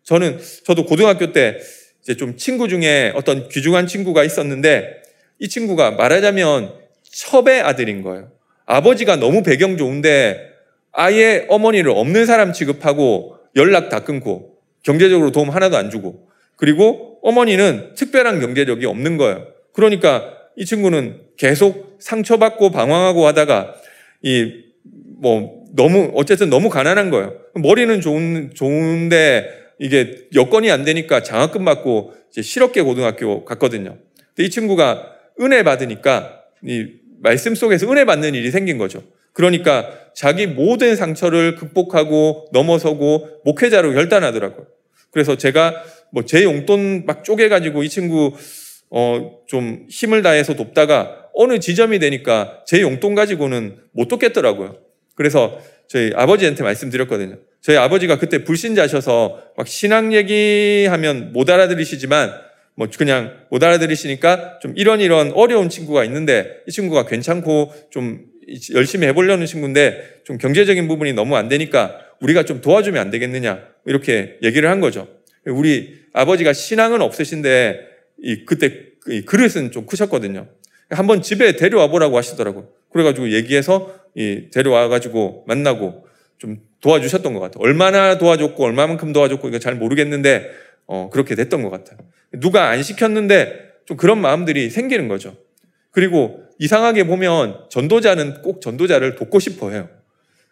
저는, 0.03 0.39
저도 0.63 0.85
고등학교 0.85 1.31
때 1.31 1.57
이제 2.01 2.15
좀 2.15 2.37
친구 2.37 2.67
중에 2.67 3.11
어떤 3.15 3.49
귀중한 3.49 3.87
친구가 3.87 4.23
있었는데 4.23 5.01
이 5.39 5.49
친구가 5.49 5.91
말하자면 5.91 6.73
첩의 7.03 7.61
아들인 7.61 8.01
거예요. 8.03 8.31
아버지가 8.69 9.17
너무 9.17 9.43
배경 9.43 9.77
좋은데 9.77 10.39
아예 10.91 11.45
어머니를 11.49 11.91
없는 11.91 12.25
사람 12.25 12.53
취급하고 12.53 13.35
연락 13.55 13.89
다 13.89 14.03
끊고 14.03 14.57
경제적으로 14.83 15.31
도움 15.31 15.49
하나도 15.49 15.77
안 15.77 15.89
주고 15.89 16.29
그리고 16.55 17.19
어머니는 17.23 17.95
특별한 17.95 18.39
경제력이 18.39 18.85
없는 18.85 19.17
거예요. 19.17 19.47
그러니까 19.73 20.33
이 20.55 20.65
친구는 20.65 21.21
계속 21.37 21.97
상처받고 21.99 22.71
방황하고 22.71 23.27
하다가 23.27 23.75
이 24.23 24.69
뭐 25.19 25.65
너무 25.75 26.11
어쨌든 26.15 26.49
너무 26.49 26.69
가난한 26.69 27.09
거예요. 27.09 27.35
머리는 27.55 28.01
좋은 28.01 28.51
좋은데 28.53 29.49
이게 29.79 30.27
여건이 30.33 30.71
안 30.71 30.83
되니까 30.83 31.21
장학금 31.21 31.63
받고 31.65 32.13
이제 32.31 32.41
실업계 32.41 32.81
고등학교 32.81 33.45
갔거든요. 33.45 33.97
근데 34.35 34.47
이 34.47 34.49
친구가 34.49 35.15
은혜 35.41 35.63
받으니까 35.63 36.41
이 36.63 36.87
말씀 37.21 37.55
속에서 37.55 37.91
은혜 37.91 38.05
받는 38.05 38.33
일이 38.35 38.51
생긴 38.51 38.77
거죠. 38.77 39.03
그러니까 39.33 39.89
자기 40.15 40.47
모든 40.47 40.95
상처를 40.95 41.55
극복하고 41.55 42.47
넘어서고 42.51 43.41
목회자로 43.45 43.93
결단하더라고요. 43.93 44.67
그래서 45.11 45.35
제가 45.35 45.83
뭐 46.11 46.23
제 46.25 46.43
용돈 46.43 47.05
막 47.05 47.23
쪼개가지고 47.23 47.83
이 47.83 47.89
친구 47.89 48.33
어 48.89 49.39
좀 49.47 49.85
힘을 49.89 50.21
다해서 50.21 50.55
돕다가 50.55 51.27
어느 51.33 51.59
지점이 51.59 51.97
되니까 51.99 52.63
제 52.67 52.81
용돈 52.81 53.15
가지고는 53.15 53.77
못 53.93 54.07
돕겠더라고요. 54.07 54.77
그래서 55.15 55.59
저희 55.87 56.11
아버지한테 56.15 56.63
말씀드렸거든요. 56.63 57.37
저희 57.61 57.77
아버지가 57.77 58.19
그때 58.19 58.43
불신자셔서 58.43 59.39
막 59.57 59.67
신앙 59.67 60.13
얘기하면 60.13 61.33
못 61.33 61.49
알아들으시지만 61.49 62.31
뭐 62.79 62.87
그냥 62.97 63.33
못 63.49 63.61
알아들으시니까 63.61 64.59
좀 64.61 64.71
이런 64.77 65.01
이런 65.01 65.33
어려운 65.33 65.67
친구가 65.67 66.05
있는데 66.05 66.61
이 66.65 66.71
친구가 66.71 67.07
괜찮고 67.07 67.73
좀 67.89 68.21
열심히 68.73 69.05
해보려는 69.07 69.45
친구인데 69.45 70.21
좀 70.23 70.37
경제적인 70.37 70.87
부분이 70.87 71.11
너무 71.11 71.35
안 71.35 71.49
되니까 71.49 71.99
우리가 72.21 72.43
좀 72.43 72.61
도와주면 72.61 73.01
안 73.01 73.09
되겠느냐 73.11 73.65
이렇게 73.85 74.37
얘기를 74.41 74.69
한 74.69 74.79
거죠. 74.79 75.09
우리 75.45 75.99
아버지가 76.13 76.53
신앙은 76.53 77.01
없으신데 77.01 77.81
이 78.23 78.45
그때 78.45 78.71
이 79.09 79.23
그릇은 79.23 79.71
좀 79.71 79.85
크셨거든요. 79.85 80.47
한번 80.89 81.21
집에 81.21 81.57
데려와 81.57 81.87
보라고 81.89 82.15
하시더라고. 82.15 82.73
그래가지고 82.93 83.31
얘기해서 83.33 83.93
이 84.15 84.45
데려와가지고 84.53 85.43
만나고 85.47 86.07
좀 86.37 86.59
도와주셨던 86.79 87.33
것 87.33 87.41
같아요. 87.41 87.61
얼마나 87.61 88.17
도와줬고 88.17 88.63
얼마만큼 88.63 89.11
도와줬고 89.11 89.49
이거 89.49 89.59
잘 89.59 89.75
모르겠는데 89.75 90.49
어 90.87 91.09
그렇게 91.11 91.35
됐던 91.35 91.61
것 91.61 91.69
같아요. 91.69 91.99
누가 92.33 92.69
안 92.69 92.83
시켰는데 92.83 93.69
좀 93.85 93.97
그런 93.97 94.19
마음들이 94.19 94.69
생기는 94.69 95.07
거죠. 95.07 95.35
그리고 95.91 96.43
이상하게 96.59 97.05
보면 97.05 97.65
전도자는 97.69 98.41
꼭 98.41 98.61
전도자를 98.61 99.15
돕고 99.15 99.39
싶어 99.39 99.71
해요. 99.71 99.89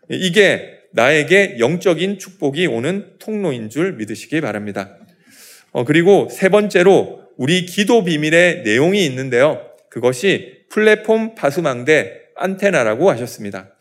이게 0.09 0.77
나에게 0.93 1.57
영적인 1.59 2.17
축복이 2.17 2.65
오는 2.67 3.13
통로인 3.19 3.69
줄 3.69 3.93
믿으시기 3.93 4.41
바랍니다. 4.41 4.97
어, 5.71 5.83
그리고 5.83 6.27
세 6.31 6.49
번째로 6.49 7.21
우리 7.35 7.65
기도 7.65 8.03
비밀의 8.03 8.63
내용이 8.63 9.05
있는데요. 9.05 9.69
그것이 9.89 10.63
플랫폼 10.69 11.35
파수망대 11.35 12.21
안테나라고 12.35 13.11
하셨습니다. 13.11 13.75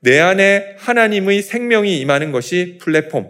내 0.00 0.18
안에 0.18 0.74
하나님의 0.78 1.42
생명이 1.42 2.00
임하는 2.00 2.32
것이 2.32 2.78
플랫폼. 2.80 3.28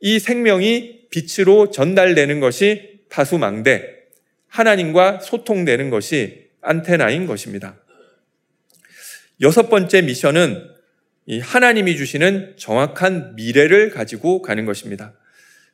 이 0.00 0.18
생명이 0.18 1.08
빛으로 1.10 1.70
전달되는 1.70 2.40
것이 2.40 2.95
파수망대. 3.10 3.96
하나님과 4.48 5.20
소통되는 5.20 5.90
것이 5.90 6.48
안테나인 6.62 7.26
것입니다. 7.26 7.76
여섯 9.40 9.68
번째 9.68 10.02
미션은 10.02 10.70
이 11.26 11.40
하나님이 11.40 11.96
주시는 11.96 12.54
정확한 12.56 13.34
미래를 13.36 13.90
가지고 13.90 14.42
가는 14.42 14.64
것입니다. 14.64 15.12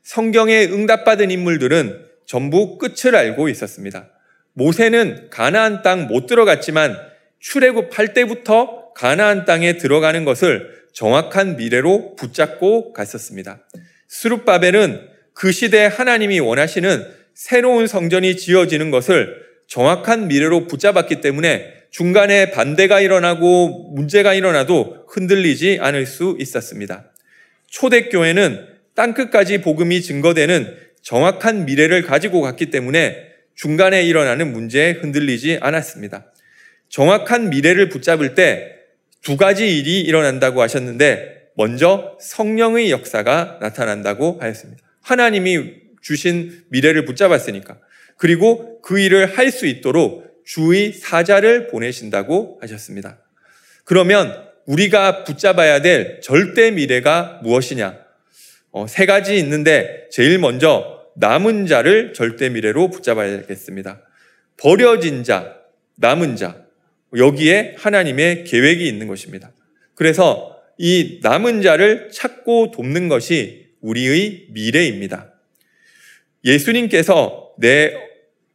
성경에 0.03 0.65
응답받은 0.65 1.31
인물들은 1.31 2.07
전부 2.27 2.79
끝을 2.79 3.15
알고 3.15 3.49
있었습니다. 3.51 4.11
모세는 4.55 5.31
가나안 5.31 5.83
땅 5.83 6.09
못 6.09 6.27
들어갔지만 6.27 6.97
출애굽할 7.41 8.15
때부터 8.15 8.93
가나안 8.95 9.45
땅에 9.45 9.77
들어가는 9.77 10.25
것을 10.25 10.83
정확한 10.93 11.57
미래로 11.57 12.17
붙잡고 12.17 12.93
갔었습니다. 12.93 13.67
수룹바벨은 14.09 15.09
그 15.35 15.53
시대 15.53 15.87
하나님이 15.87 16.41
원하시는 16.41 17.22
새로운 17.35 17.87
성전이 17.87 18.37
지어지는 18.37 18.91
것을 18.91 19.43
정확한 19.67 20.29
미래로 20.29 20.67
붙잡았기 20.67 21.21
때문에 21.21 21.73
중간에 21.91 22.51
반대가 22.51 23.01
일어나고 23.01 23.93
문제가 23.95 24.35
일어나도 24.35 25.07
흔들리지 25.09 25.79
않을 25.81 26.07
수 26.07 26.37
있었습니다. 26.39 27.13
초대교회는 27.69 28.67
땅끝까지 28.95 29.61
복음이 29.63 30.03
증거되는 30.03 30.77
정확한 31.03 31.65
미래를 31.65 32.03
가지고 32.03 32.41
갔기 32.43 32.67
때문에 32.67 33.29
중간에 33.55 34.03
일어나는 34.03 34.53
문제에 34.53 34.93
흔들리지 34.93 35.59
않았습니다. 35.61 36.33
정확한 36.89 37.51
미래를 37.51 37.89
붙잡을 37.89 38.35
때 38.35 38.83
두 39.23 39.37
가지 39.37 39.79
일이 39.79 40.01
일어난다고 40.01 40.61
하셨는데 40.63 41.51
먼저 41.57 42.19
성령의 42.21 42.91
역사가 42.91 43.59
나타난다고 43.61 44.39
하였습니다. 44.41 44.83
하나님이 45.01 45.82
주신 46.03 46.65
미래를 46.69 47.05
붙잡았으니까. 47.07 47.79
그리고 48.19 48.81
그 48.83 48.99
일을 48.99 49.39
할 49.39 49.51
수 49.51 49.67
있도록 49.67 50.43
주의 50.45 50.93
사자를 50.93 51.69
보내신다고 51.69 52.59
하셨습니다. 52.61 53.19
그러면 53.85 54.53
우리가 54.67 55.25
붙잡아야 55.25 55.81
될 55.83 56.21
절대 56.21 56.71
미래가 56.71 57.41
무엇이냐? 57.43 57.99
어, 58.73 58.87
세 58.87 59.07
가지 59.07 59.37
있는데 59.39 60.09
제일 60.11 60.39
먼저 60.39 61.01
남은 61.17 61.67
자를 61.67 62.13
절대 62.13 62.49
미래로 62.49 62.91
붙잡아야겠습니다. 62.91 64.03
버려진 64.57 65.25
자, 65.25 65.57
남은 65.97 66.37
자, 66.37 66.65
여기에 67.17 67.77
하나님의 67.79 68.45
계획이 68.45 68.87
있는 68.87 69.07
것입니다. 69.09 69.53
그래서 69.95 70.59
이 70.79 71.21
남은 71.23 71.63
자를 71.63 72.11
찾고 72.11 72.71
돕는 72.71 73.09
것이 73.09 73.69
우리의 73.81 74.47
미래입니다. 74.51 75.32
예수님께서 76.45 77.53
내, 77.59 77.95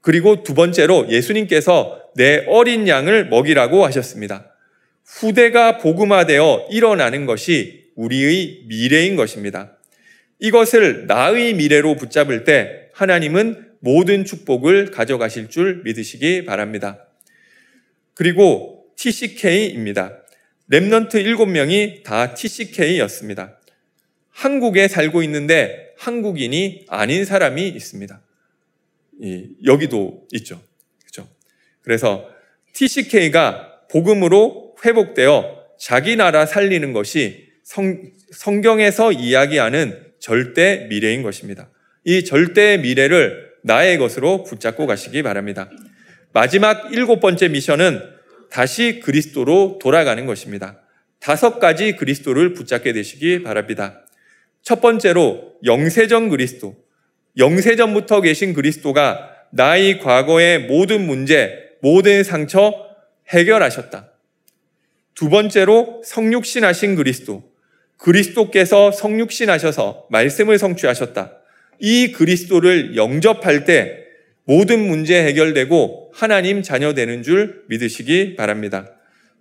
그리고 0.02 0.44
두 0.44 0.54
번째로 0.54 1.08
예수님께서 1.10 2.02
내 2.16 2.46
어린 2.48 2.88
양을 2.88 3.30
먹이라고 3.30 3.86
하셨습니다. 3.86 4.54
후대가 5.06 5.78
복음화되어 5.78 6.68
일어나는 6.72 7.26
것이 7.26 7.92
우리의 7.96 8.64
미래인 8.68 9.16
것입니다. 9.16 9.78
이것을 10.40 11.08
나의 11.08 11.54
미래로 11.54 11.96
붙잡을 11.96 12.44
때 12.44 12.90
하나님은 12.94 13.68
모든 13.80 14.26
축복을 14.26 14.92
가져가실 14.92 15.50
줄 15.50 15.82
믿으시기 15.84 16.46
바랍니다. 16.46 17.08
그리고 18.14 18.86
TCK입니다. 18.96 20.24
Remnant 20.72 21.14
7명이 21.14 22.04
다 22.04 22.34
TCK였습니다. 22.34 23.60
한국에 24.32 24.88
살고 24.88 25.24
있는데 25.24 25.87
한국인이 26.08 26.86
아닌 26.88 27.26
사람이 27.26 27.68
있습니다. 27.68 28.22
여기도 29.66 30.26
있죠. 30.32 30.62
그죠? 31.06 31.28
그래서 31.82 32.30
TCK가 32.74 33.88
복음으로 33.92 34.78
회복되어 34.86 35.66
자기 35.78 36.16
나라 36.16 36.46
살리는 36.46 36.94
것이 36.94 37.50
성, 37.64 38.02
성경에서 38.32 39.12
이야기하는 39.12 40.14
절대 40.20 40.88
미래인 40.90 41.24
것입니다. 41.24 41.70
이 42.06 42.24
절대 42.24 42.78
미래를 42.78 43.52
나의 43.64 43.98
것으로 43.98 44.44
붙잡고 44.44 44.88
가시기 44.88 45.24
바랍니다. 45.24 45.70
마지막 46.32 46.94
일곱 46.94 47.20
번째 47.20 47.50
미션은 47.50 48.02
다시 48.50 49.02
그리스도로 49.02 49.78
돌아가는 49.82 50.26
것입니다. 50.26 50.82
다섯 51.20 51.60
가지 51.60 51.98
그리스도를 51.98 52.54
붙잡게 52.54 52.94
되시기 52.94 53.44
바랍니다. 53.44 54.07
첫 54.68 54.82
번째로 54.82 55.54
영세전 55.64 56.28
그리스도. 56.28 56.76
영세전부터 57.38 58.20
계신 58.20 58.54
그리스도가 58.54 59.32
나의 59.50 60.00
과거의 60.00 60.60
모든 60.60 61.08
문제, 61.08 61.70
모든 61.80 62.22
상처 62.22 62.74
해결하셨다. 63.30 64.12
두 65.16 65.30
번째로 65.30 66.02
성육신하신 66.04 66.96
그리스도. 66.96 67.50
그리스도께서 67.96 68.92
성육신하셔서 68.92 70.08
말씀을 70.10 70.58
성취하셨다. 70.58 71.32
이 71.80 72.12
그리스도를 72.12 72.98
영접할 72.98 73.64
때 73.64 74.04
모든 74.44 74.86
문제 74.86 75.24
해결되고 75.24 76.12
하나님 76.14 76.62
자녀 76.62 76.94
되는 76.94 77.24
줄 77.24 77.64
믿으시기 77.70 78.36
바랍니다. 78.36 78.92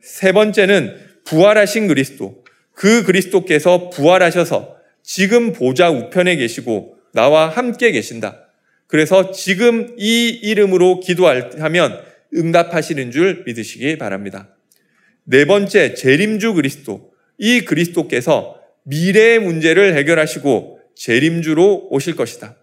세 0.01 0.31
번째는 0.31 0.97
부활하신 1.25 1.89
그리스도. 1.89 2.45
그 2.75 3.03
그리스도께서 3.03 3.91
부활하셔서 3.91 4.76
지금 5.07 5.53
보좌 5.53 5.89
우편에 5.89 6.35
계시고 6.35 6.97
나와 7.13 7.49
함께 7.49 7.93
계신다. 7.93 8.51
그래서 8.89 9.31
지금 9.31 9.95
이 9.97 10.29
이름으로 10.29 10.99
기도하면 10.99 12.01
응답하시는 12.35 13.13
줄 13.13 13.45
믿으시기 13.47 13.99
바랍니다. 13.99 14.55
네 15.23 15.45
번째, 15.45 15.95
재림주 15.95 16.55
그리스도. 16.55 17.13
이 17.39 17.61
그리스도께서 17.61 18.61
미래의 18.83 19.39
문제를 19.39 19.97
해결하시고 19.97 20.81
재림주로 20.97 21.89
오실 21.91 22.17
것이다. 22.17 22.57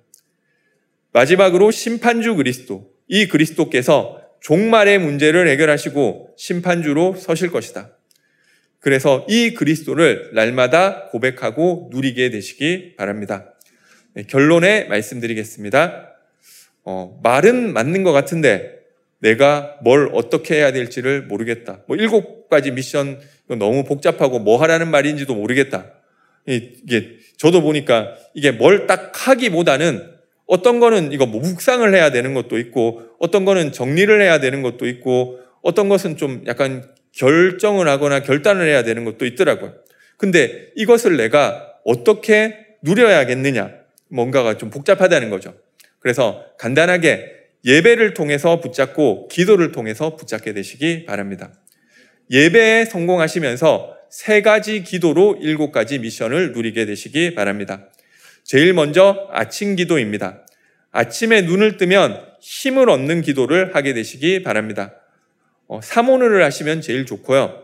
마지막으로 1.14 1.72
심판주 1.72 2.36
그리스도. 2.36 2.92
이 3.08 3.28
그리스도께서 3.28 4.22
종말의 4.42 5.00
문제를 5.00 5.48
해결하시고 5.48 6.32
심판주로 6.38 7.16
서실 7.16 7.52
것이다. 7.52 7.96
그래서 8.84 9.26
이 9.30 9.54
그리스도를 9.54 10.32
날마다 10.34 11.06
고백하고 11.06 11.90
누리게 11.94 12.30
되시기 12.32 12.98
바랍니다. 12.98 13.54
네, 14.14 14.24
결론에 14.24 14.84
말씀드리겠습니다. 14.86 16.10
어, 16.84 17.18
말은 17.24 17.72
맞는 17.72 18.04
것 18.04 18.12
같은데 18.12 18.80
내가 19.20 19.78
뭘 19.84 20.10
어떻게 20.12 20.56
해야 20.56 20.74
될지를 20.74 21.22
모르겠다. 21.24 21.80
뭐 21.88 21.96
일곱 21.96 22.50
가지 22.50 22.72
미션 22.72 23.22
너무 23.58 23.86
복잡하고 23.86 24.40
뭐 24.40 24.62
하라는 24.62 24.92
말인지도 24.92 25.34
모르겠다. 25.34 25.86
이게 26.46 27.20
저도 27.38 27.62
보니까 27.62 28.16
이게 28.34 28.52
뭘 28.52 28.86
딱 28.86 29.14
하기보다는 29.14 30.12
어떤 30.46 30.82
거는 30.82 31.14
이거 31.14 31.26
뭐 31.26 31.40
묵상을 31.40 31.96
해야 31.96 32.12
되는 32.12 32.34
것도 32.34 32.60
있고 32.60 33.02
어떤 33.18 33.46
거는 33.46 33.72
정리를 33.72 34.22
해야 34.22 34.42
되는 34.42 34.62
것도 34.62 34.88
있고 34.88 35.40
어떤 35.62 35.88
것은 35.88 36.18
좀 36.18 36.44
약간 36.48 36.84
결정을 37.14 37.88
하거나 37.88 38.22
결단을 38.22 38.68
해야 38.68 38.84
되는 38.84 39.06
것도 39.06 39.26
있더라고요. 39.26 39.74
근데 40.18 40.70
이것을 40.76 41.18
내가 41.18 41.74
어떻게 41.86 42.58
누려야겠느냐? 42.82 43.72
뭔가가 44.10 44.58
좀 44.58 44.70
복잡하다는 44.70 45.30
거죠. 45.30 45.56
그래서 46.00 46.46
간단하게 46.60 47.32
예배를 47.66 48.14
통해서 48.14 48.60
붙잡고 48.60 49.28
기도를 49.30 49.72
통해서 49.72 50.16
붙잡게 50.16 50.54
되시기 50.54 51.06
바랍니다. 51.06 51.52
예배에 52.30 52.86
성공하시면서 52.86 53.98
세 54.10 54.42
가지 54.42 54.84
기도로 54.84 55.38
일곱 55.42 55.72
가지 55.72 55.98
미션을 56.00 56.52
누리게 56.52 56.86
되시기 56.86 57.34
바랍니다. 57.36 57.90
제일 58.44 58.74
먼저 58.74 59.30
아침 59.32 59.76
기도입니다. 59.76 60.46
아침에 60.92 61.42
눈을 61.42 61.78
뜨면 61.78 62.22
힘을 62.40 62.90
얻는 62.90 63.22
기도를 63.22 63.76
하게 63.76 63.94
되시기 63.94 64.44
바랍니다. 64.44 64.94
어, 65.74 65.82
사모를 65.82 66.44
하시면 66.44 66.82
제일 66.82 67.06
좋고요. 67.06 67.64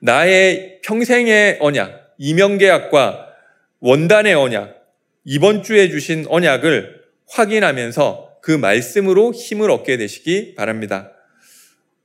나의 0.00 0.80
평생의 0.82 1.58
언약, 1.60 2.14
이명계약과 2.18 3.28
원단의 3.80 4.34
언약, 4.34 4.76
이번 5.24 5.62
주에 5.62 5.88
주신 5.88 6.26
언약을 6.28 7.02
확인하면서 7.28 8.40
그 8.42 8.52
말씀으로 8.52 9.32
힘을 9.32 9.70
얻게 9.70 9.96
되시기 9.96 10.54
바랍니다. 10.54 11.12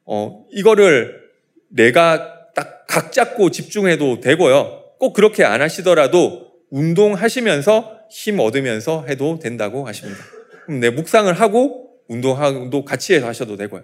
어, 0.06 0.46
이거를 0.52 1.22
내가 1.70 2.52
딱 2.56 2.82
각 2.92 3.14
잡고 3.14 3.52
집중해도 3.52 4.20
되고요. 4.20 4.84
꼭 5.00 5.14
그렇게 5.14 5.46
안 5.46 5.62
하시더라도 5.62 6.52
운동하시면서 6.72 8.00
힘 8.12 8.40
얻으면서 8.40 9.06
해도 9.08 9.40
된다고 9.40 9.88
하십니다. 9.88 10.20
그럼 10.66 10.82
내 10.82 10.90
묵상을 10.90 11.32
하고 11.32 11.90
운동도 12.10 12.84
같이 12.84 13.14
해서 13.14 13.28
하셔도 13.28 13.56
되고요. 13.56 13.84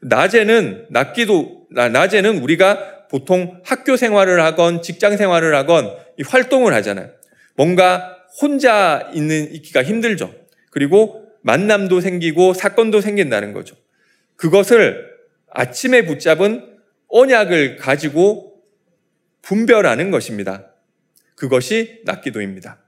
낮에는 0.00 0.86
낮기도 0.90 1.66
낮에는 1.70 2.38
우리가 2.38 3.06
보통 3.08 3.60
학교 3.64 3.96
생활을 3.96 4.40
하건 4.42 4.82
직장 4.82 5.16
생활을 5.16 5.54
하건 5.54 5.96
활동을 6.24 6.74
하잖아요. 6.74 7.10
뭔가 7.56 8.16
혼자 8.40 9.10
있는 9.14 9.52
있기가 9.54 9.82
힘들죠. 9.82 10.32
그리고 10.70 11.26
만남도 11.42 12.00
생기고 12.00 12.54
사건도 12.54 13.00
생긴다는 13.00 13.52
거죠. 13.52 13.76
그것을 14.36 15.08
아침에 15.50 16.04
붙잡은 16.04 16.78
언약을 17.08 17.76
가지고 17.76 18.62
분별하는 19.42 20.10
것입니다. 20.10 20.66
그것이 21.34 22.02
낫기도입니다. 22.04 22.78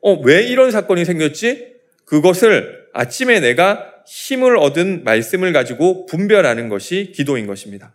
어, 0.00 0.14
왜 0.14 0.42
이런 0.42 0.70
사건이 0.70 1.04
생겼지? 1.04 1.76
그것을 2.04 2.86
아침에 2.92 3.40
내가 3.40 3.97
힘을 4.08 4.56
얻은 4.56 5.04
말씀을 5.04 5.52
가지고 5.52 6.06
분별하는 6.06 6.68
것이 6.68 7.12
기도인 7.14 7.46
것입니다. 7.46 7.94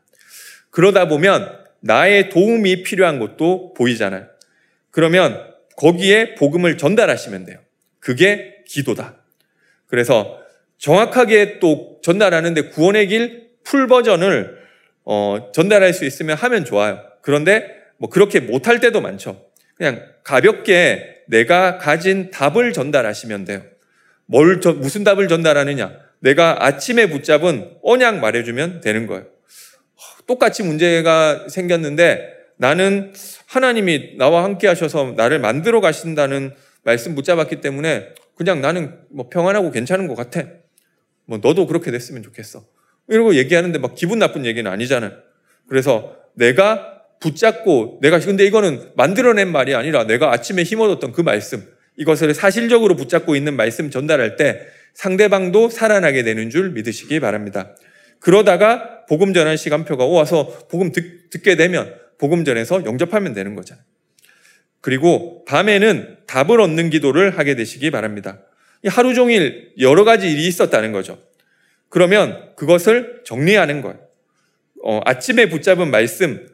그러다 0.69 1.07
보면 1.07 1.59
나의 1.81 2.29
도움이 2.29 2.83
필요한 2.83 3.19
것도 3.19 3.73
보이잖아요. 3.73 4.27
그러면 4.91 5.53
거기에 5.75 6.35
복음을 6.35 6.77
전달하시면 6.77 7.45
돼요. 7.45 7.59
그게 7.99 8.63
기도다. 8.67 9.17
그래서 9.87 10.39
정확하게 10.77 11.59
또 11.59 11.99
전달하는데 12.03 12.69
구원의 12.69 13.07
길 13.07 13.43
풀 13.63 13.87
버전을 13.87 14.61
어, 15.05 15.49
전달할 15.53 15.93
수 15.93 16.05
있으면 16.05 16.37
하면 16.37 16.65
좋아요. 16.65 17.01
그런데 17.21 17.67
뭐 17.97 18.09
그렇게 18.09 18.39
못할 18.39 18.79
때도 18.79 19.01
많죠. 19.01 19.45
그냥 19.75 20.01
가볍게 20.23 21.23
내가 21.27 21.77
가진 21.77 22.31
답을 22.31 22.73
전달하시면 22.73 23.45
돼요. 23.45 23.63
뭘, 24.25 24.59
무슨 24.77 25.03
답을 25.03 25.27
전달하느냐? 25.27 25.99
내가 26.23 26.65
아침에 26.65 27.09
붙잡은 27.09 27.69
언약 27.83 28.19
말해주면 28.19 28.79
되는 28.79 29.07
거예요. 29.07 29.25
똑같이 30.25 30.63
문제가 30.63 31.47
생겼는데 31.49 32.33
나는 32.57 33.11
하나님이 33.47 34.15
나와 34.17 34.45
함께 34.45 34.67
하셔서 34.67 35.15
나를 35.17 35.39
만들어 35.39 35.81
가신다는 35.81 36.53
말씀 36.83 37.13
붙잡았기 37.13 37.59
때문에 37.59 38.13
그냥 38.35 38.61
나는 38.61 38.97
뭐 39.11 39.29
평안하고 39.29 39.71
괜찮은 39.71 40.07
것 40.07 40.15
같아. 40.15 40.43
뭐 41.25 41.39
너도 41.43 41.67
그렇게 41.67 41.91
됐으면 41.91 42.23
좋겠어. 42.23 42.65
이러고 43.09 43.35
얘기하는데 43.35 43.77
막 43.79 43.93
기분 43.93 44.19
나쁜 44.19 44.45
얘기는 44.45 44.69
아니잖아요. 44.69 45.11
그래서 45.67 46.15
내가 46.35 47.01
붙잡고 47.19 47.99
내가 48.01 48.19
근데 48.19 48.45
이거는 48.45 48.91
만들어낸 48.95 49.51
말이 49.51 49.75
아니라 49.75 50.05
내가 50.05 50.31
아침에 50.31 50.63
힘 50.63 50.79
얻었던 50.79 51.11
그 51.11 51.19
말씀 51.21 51.67
이것을 51.97 52.33
사실적으로 52.33 52.95
붙잡고 52.95 53.35
있는 53.35 53.57
말씀 53.57 53.89
전달할 53.89 54.37
때 54.37 54.65
상대방도 54.93 55.69
살아나게 55.69 56.23
되는 56.23 56.49
줄 56.49 56.71
믿으시기 56.71 57.19
바랍니다. 57.19 57.75
그러다가 58.19 59.05
복음 59.07 59.33
전환 59.33 59.57
시간표가 59.57 60.05
와서 60.05 60.65
복음 60.69 60.91
듣, 60.91 61.29
듣게 61.29 61.55
되면 61.55 61.93
복음 62.17 62.45
전에서 62.45 62.85
영접하면 62.85 63.33
되는 63.33 63.55
거잖아요. 63.55 63.83
그리고 64.81 65.43
밤에는 65.45 66.17
답을 66.27 66.59
얻는 66.61 66.89
기도를 66.89 67.37
하게 67.37 67.55
되시기 67.55 67.91
바랍니다. 67.91 68.41
하루 68.87 69.13
종일 69.13 69.71
여러 69.79 70.03
가지 70.03 70.29
일이 70.31 70.47
있었다는 70.47 70.91
거죠. 70.91 71.19
그러면 71.89 72.49
그것을 72.55 73.21
정리하는 73.23 73.81
거예요. 73.81 73.99
어, 74.83 74.99
아침에 75.05 75.47
붙잡은 75.47 75.89
말씀, 75.89 76.47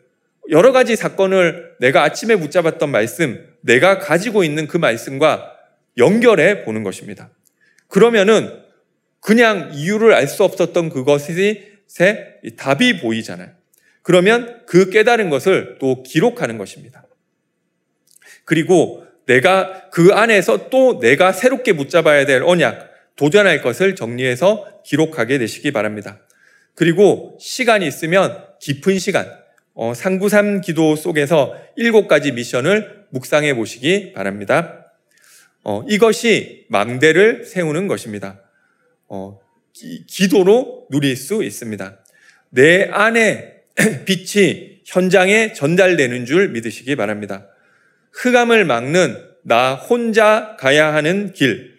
여러 0.52 0.72
가지 0.72 0.96
사건을 0.96 1.76
내가 1.80 2.04
아침에 2.04 2.36
붙잡았던 2.36 2.90
말씀, 2.90 3.44
내가 3.62 4.00
가지고 4.00 4.44
있는 4.44 4.68
그 4.68 4.78
말씀과 4.78 5.56
연결해 5.98 6.64
보는 6.64 6.84
것입니다. 6.84 7.32
그러면은 7.90 8.64
그냥 9.20 9.72
이유를 9.74 10.14
알 10.14 10.28
수 10.28 10.44
없었던 10.46 10.90
그것이 10.90 11.68
새 11.88 12.36
답이 12.58 13.02
보이잖아요. 13.02 13.50
그러면 14.02 14.62
그 14.66 14.90
깨달은 14.90 15.30
것을 15.30 15.78
또 15.80 16.04
기록하는 16.04 16.58
것입니다. 16.58 17.06
그리고 18.46 19.06
내가 19.26 19.90
그 19.90 20.12
안에서 20.14 20.70
또 20.70 21.00
내가 21.00 21.32
새롭게 21.32 21.74
붙잡아야 21.74 22.26
될 22.26 22.42
언약, 22.44 22.90
도전할 23.16 23.62
것을 23.62 23.96
정리해서 23.96 24.82
기록하게 24.86 25.38
되시기 25.38 25.72
바랍니다. 25.72 26.20
그리고 26.74 27.38
시간이 27.40 27.86
있으면 27.86 28.46
깊은 28.62 28.98
시간, 28.98 29.30
어, 29.74 29.94
상구삼 29.94 30.62
기도 30.62 30.96
속에서 30.96 31.56
일곱 31.76 32.08
가지 32.08 32.32
미션을 32.32 33.06
묵상해 33.10 33.54
보시기 33.56 34.14
바랍니다. 34.14 34.79
어, 35.64 35.84
이것이 35.88 36.66
망대를 36.70 37.46
세우는 37.46 37.88
것입니다. 37.88 38.42
어, 39.08 39.40
기, 39.74 40.28
도로 40.30 40.88
누릴 40.90 41.16
수 41.16 41.44
있습니다. 41.44 42.00
내 42.50 42.90
안에 42.92 43.64
빛이 44.06 44.82
현장에 44.86 45.54
전달되는 45.54 46.26
줄 46.26 46.50
믿으시기 46.50 46.96
바랍니다. 46.96 47.48
흑암을 48.12 48.66
막는 48.66 49.30
나 49.44 49.76
혼자 49.76 50.56
가야 50.60 50.94
하는 50.94 51.34
길, 51.34 51.78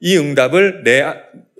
이 0.00 0.16
응답을 0.16 0.82
내, 0.84 1.02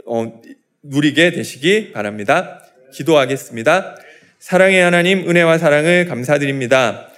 어, 0.07 0.41
누리게 0.83 1.33
되시기 1.33 1.93
바랍니다. 1.93 2.63
기도하겠습니다. 2.93 3.97
사랑의 4.39 4.83
하나님, 4.83 5.29
은혜와 5.29 5.59
사랑을 5.59 6.07
감사드립니다. 6.07 7.09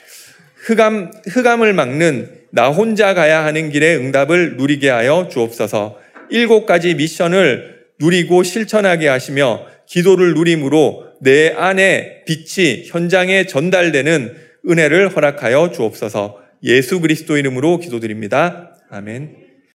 흑암, 0.56 1.10
흑암을 1.28 1.72
막는 1.72 2.33
나 2.54 2.68
혼자 2.68 3.14
가야 3.14 3.44
하는 3.44 3.70
길의 3.70 3.96
응답을 3.96 4.56
누리게 4.56 4.88
하여 4.88 5.28
주옵소서 5.28 5.98
일곱 6.30 6.66
가지 6.66 6.94
미션을 6.94 7.86
누리고 7.98 8.44
실천하게 8.44 9.08
하시며 9.08 9.66
기도를 9.88 10.34
누림으로 10.34 11.04
내 11.20 11.50
안에 11.50 12.22
빛이 12.26 12.84
현장에 12.86 13.46
전달되는 13.46 14.36
은혜를 14.68 15.08
허락하여 15.08 15.72
주옵소서 15.72 16.38
예수 16.62 17.00
그리스도 17.00 17.36
이름으로 17.36 17.78
기도드립니다. 17.78 18.70
아멘. 18.88 19.43